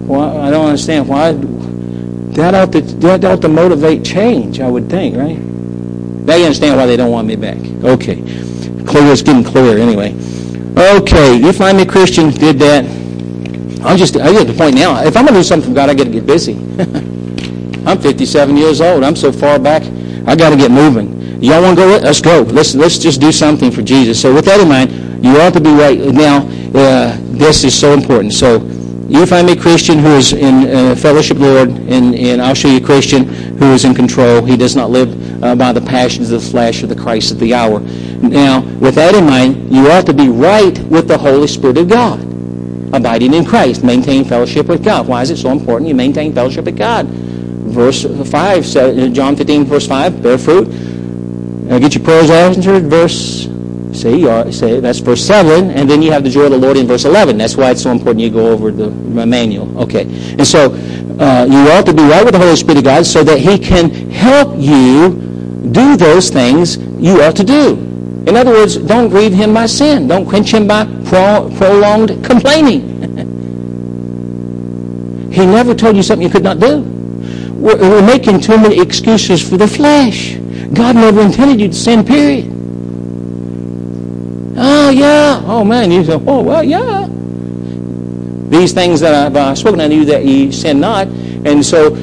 [0.06, 1.32] Well, I don't understand why.
[1.32, 4.60] That ought to that ought to motivate change.
[4.60, 5.38] I would think, right?
[5.38, 7.56] Now you understand why they don't want me back.
[7.56, 8.16] Okay,
[8.84, 9.12] clear.
[9.12, 10.14] It's getting clear anyway.
[10.76, 12.84] Okay, you find me Christian did that.
[13.82, 15.02] I'm just I get the point now.
[15.02, 16.52] If I'm gonna do something for God, I got to get busy.
[17.86, 19.04] I'm 57 years old.
[19.04, 19.82] I'm so far back.
[20.26, 21.13] I got to get moving.
[21.44, 21.98] Y'all want to go?
[21.98, 22.40] Let's go.
[22.40, 24.18] Let's let's just do something for Jesus.
[24.18, 26.38] So with that in mind, you ought to be right now.
[26.74, 28.32] Uh, this is so important.
[28.32, 28.60] So
[29.08, 32.68] you find me a Christian who is in uh, fellowship, Lord, and, and I'll show
[32.68, 33.24] you a Christian
[33.58, 34.42] who is in control.
[34.42, 37.40] He does not live uh, by the passions of the flesh or the Christ of
[37.40, 37.80] the hour.
[37.80, 41.90] Now, with that in mind, you ought to be right with the Holy Spirit of
[41.90, 42.20] God.
[42.94, 45.06] Abiding in Christ, maintain fellowship with God.
[45.06, 47.06] Why is it so important you maintain fellowship with God?
[47.06, 50.83] Verse 5, John 15, verse 5, bear fruit.
[51.70, 52.84] Uh, get your prayers answered.
[52.84, 53.48] Verse
[53.94, 56.76] See, uh, say that's verse 7, and then you have the joy of the Lord
[56.76, 57.38] in verse 11.
[57.38, 59.82] That's why it's so important you go over the manual.
[59.82, 60.02] Okay.
[60.02, 60.72] And so
[61.20, 63.56] uh, you ought to be right with the Holy Spirit of God so that He
[63.56, 65.10] can help you
[65.70, 67.74] do those things you ought to do.
[68.26, 70.08] In other words, don't grieve Him by sin.
[70.08, 72.90] Don't quench Him by pro- prolonged complaining.
[75.32, 76.80] he never told you something you could not do.
[77.52, 80.36] We're, we're making too many excuses for the flesh.
[80.74, 82.50] God never intended you to sin, period.
[84.56, 85.42] Oh, yeah.
[85.44, 85.90] Oh, man.
[85.90, 87.06] You say, oh, well, yeah.
[88.48, 91.06] These things that I've uh, spoken unto you that ye sin not.
[91.08, 91.94] And so,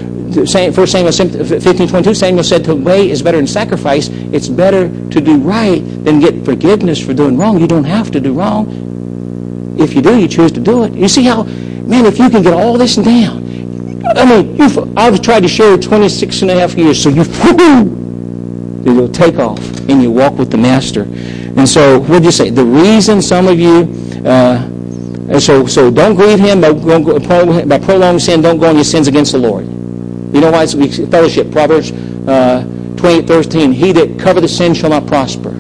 [0.72, 4.07] First Samuel 15, 22, Samuel said, to obey is better than sacrifice.
[4.09, 7.59] It's better to do right than get forgiveness for doing wrong.
[7.59, 9.76] You don't have to do wrong.
[9.78, 10.93] If you do, you choose to do it.
[10.93, 13.49] You see how, man, if you can get all this down.
[14.15, 14.59] I mean,
[14.97, 17.24] I've tried to share 26 and a half years, so you,
[18.84, 19.59] you'll take off
[19.89, 21.03] and you walk with the Master.
[21.03, 22.49] And so, what did you say?
[22.49, 23.93] The reason some of you,
[24.25, 28.41] uh, so so don't grieve him by, by prolonged sin.
[28.41, 29.65] Don't go on your sins against the Lord.
[29.65, 30.73] You know why it's
[31.09, 31.51] fellowship.
[31.51, 32.63] Proverbs uh,
[32.97, 33.71] 28, 13.
[33.71, 35.51] He that covereth sin shall not prosper.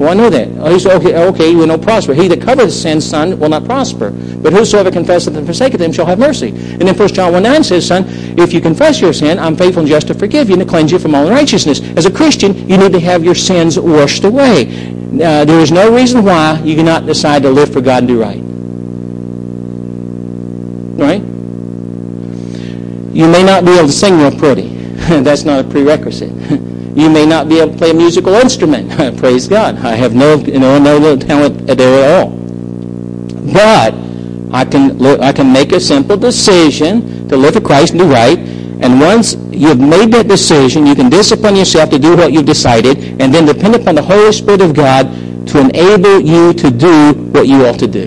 [0.00, 0.48] Well, I know that.
[0.60, 2.14] Oh, said, okay, okay, you will not prosper.
[2.14, 4.10] He that covereth sin, son, will not prosper.
[4.10, 6.48] But whosoever confesseth and forsaketh him shall have mercy.
[6.48, 8.04] And then 1 John 1 9 says, son,
[8.38, 10.92] if you confess your sin, I'm faithful and just to forgive you and to cleanse
[10.92, 11.80] you from all unrighteousness.
[11.96, 14.68] As a Christian, you need to have your sins washed away.
[15.12, 18.20] Uh, there is no reason why you cannot decide to live for God and do
[18.20, 18.40] right.
[21.00, 21.22] Right?
[23.12, 24.68] You may not be able to sing real pretty.
[25.22, 26.32] That's not a prerequisite.
[26.90, 28.90] You may not be able to play a musical instrument.
[29.18, 29.76] Praise God.
[29.76, 32.30] I have no, you know, no talent there at all.
[33.52, 33.94] But
[34.52, 38.38] I can, I can make a simple decision to live for Christ and do right.
[38.38, 43.20] And once you've made that decision, you can discipline yourself to do what you've decided,
[43.20, 45.06] and then depend upon the Holy Spirit of God
[45.48, 48.06] to enable you to do what you ought to do.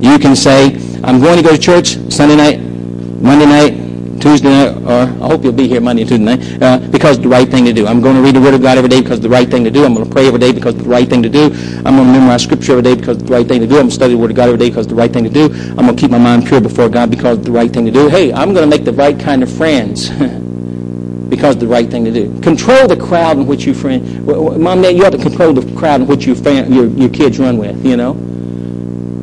[0.00, 3.74] You can say, I'm going to go to church Sunday night, Monday night,
[4.20, 7.22] Tuesday night, or I hope you'll be here Monday and Tuesday night, uh, because it's
[7.22, 7.86] the right thing to do.
[7.86, 9.64] I'm going to read the Word of God every day because it's the right thing
[9.64, 9.84] to do.
[9.84, 11.44] I'm going to pray every day because it's the right thing to do.
[11.84, 13.74] I'm going to memorize Scripture every day because it's the right thing to do.
[13.76, 15.24] I'm going to study the Word of God every day because it's the right thing
[15.24, 15.44] to do.
[15.46, 17.90] I'm going to keep my mind pure before God because it's the right thing to
[17.90, 18.08] do.
[18.08, 20.10] Hey, I'm going to make the right kind of friends.
[21.30, 22.40] because the right thing to do.
[22.40, 24.26] Control the crowd in which you friend.
[24.26, 27.38] Mom, Dad, you have to control the crowd in which you fan, your, your kids
[27.38, 28.12] run with, you know.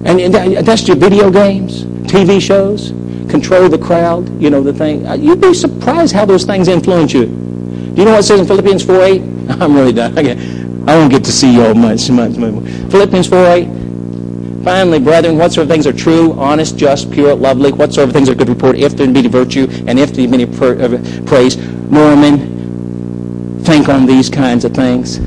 [0.06, 2.97] And that's your video games, TV shows
[3.28, 5.06] control the crowd, you know, the thing.
[5.06, 7.26] Uh, you'd be surprised how those things influence you.
[7.26, 9.62] Do you know what it says in Philippians 4.8?
[9.62, 10.18] I'm really done.
[10.18, 10.34] Okay.
[10.88, 12.54] I won't get to see you all much, much, much.
[12.92, 14.64] Philippians 4.8.
[14.64, 18.78] Finally, brethren, whatsoever things are true, honest, just, pure, lovely, whatsoever things are good report,
[18.78, 21.56] if there be any virtue, and if there be any praise,
[21.90, 25.20] Norman, think on these kinds of things.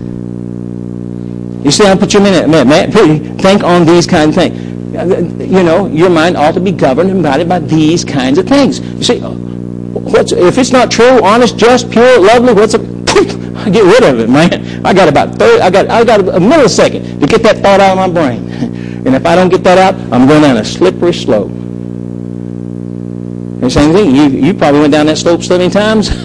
[1.65, 2.93] You see, I'll put you in a minute.
[3.41, 4.60] Think on these kinds of things
[5.07, 8.81] you know, your mind ought to be governed and guided by these kinds of things.
[8.81, 12.81] You see, if it's not true, honest, just, pure, lovely, what's a,
[13.61, 14.85] I get rid of it, man.
[14.87, 17.99] I got about 30, I got, I got a millisecond to get that thought out
[17.99, 18.49] of my brain.
[19.01, 21.51] And if I don't get that out, I'm going down a slippery slope.
[23.61, 24.15] The same thing.
[24.15, 26.11] You, you probably went down that slope so many times.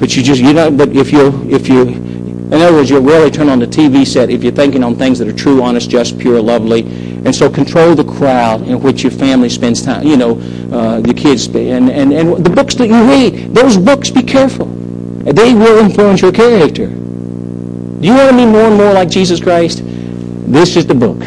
[0.00, 3.30] but you just, you know, but if you, if you, in other words, you'll rarely
[3.30, 6.18] turn on the TV set if you're thinking on things that are true, honest, just,
[6.18, 6.82] pure, lovely,
[7.26, 10.38] and so control the crowd in which your family spends time, you know,
[10.72, 14.66] uh, your kids, and, and, and the books that you read, those books, be careful.
[14.66, 16.86] They will influence your character.
[16.86, 19.82] Do you want to be more and more like Jesus Christ?
[19.84, 21.18] This is the book.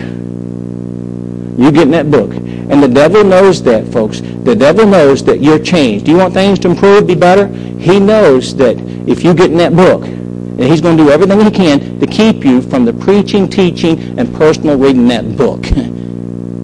[1.60, 2.32] You get in that book.
[2.32, 4.22] And the devil knows that, folks.
[4.22, 6.06] The devil knows that you're changed.
[6.06, 7.48] Do you want things to improve, be better?
[7.48, 11.42] He knows that if you get in that book, and he's going to do everything
[11.42, 15.66] he can to keep you from the preaching, teaching, and personal reading that book.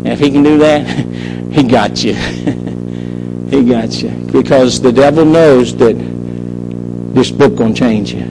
[0.06, 0.86] and if he can do that,
[1.52, 2.14] he got you.
[3.50, 4.10] he got you.
[4.32, 5.96] Because the devil knows that
[7.16, 8.22] this book going to change you.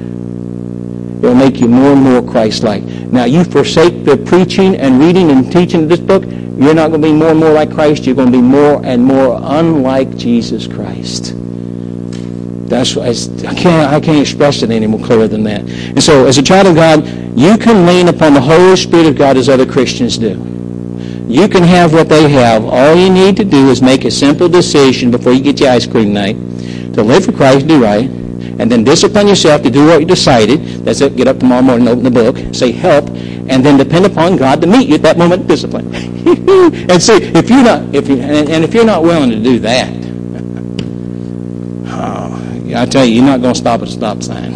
[1.19, 2.85] It'll make you more and more Christ-like.
[2.85, 7.03] Now, you forsake the preaching and reading and teaching of this book, you're not going
[7.03, 8.07] to be more and more like Christ.
[8.07, 11.33] You're going to be more and more unlike Jesus Christ.
[12.69, 15.63] That's I can't I can't express it any more clearer than that.
[15.63, 17.05] And so, as a child of God,
[17.37, 20.54] you can lean upon the Holy Spirit of God as other Christians do.
[21.35, 22.65] You can have what they have.
[22.65, 25.85] All you need to do is make a simple decision before you get your ice
[25.85, 26.37] cream night
[26.95, 30.61] to live for Christ, do right, and then discipline yourself to do what you decided.
[30.85, 31.17] That's it.
[31.17, 34.69] Get up tomorrow morning, open the book, say help, and then depend upon God to
[34.69, 35.93] meet you at that moment of discipline.
[35.97, 39.59] and see if you're not if you, and, and if you're not willing to do
[39.59, 39.91] that,
[41.89, 44.54] oh, I tell you, you're not going to stop at a stop sign.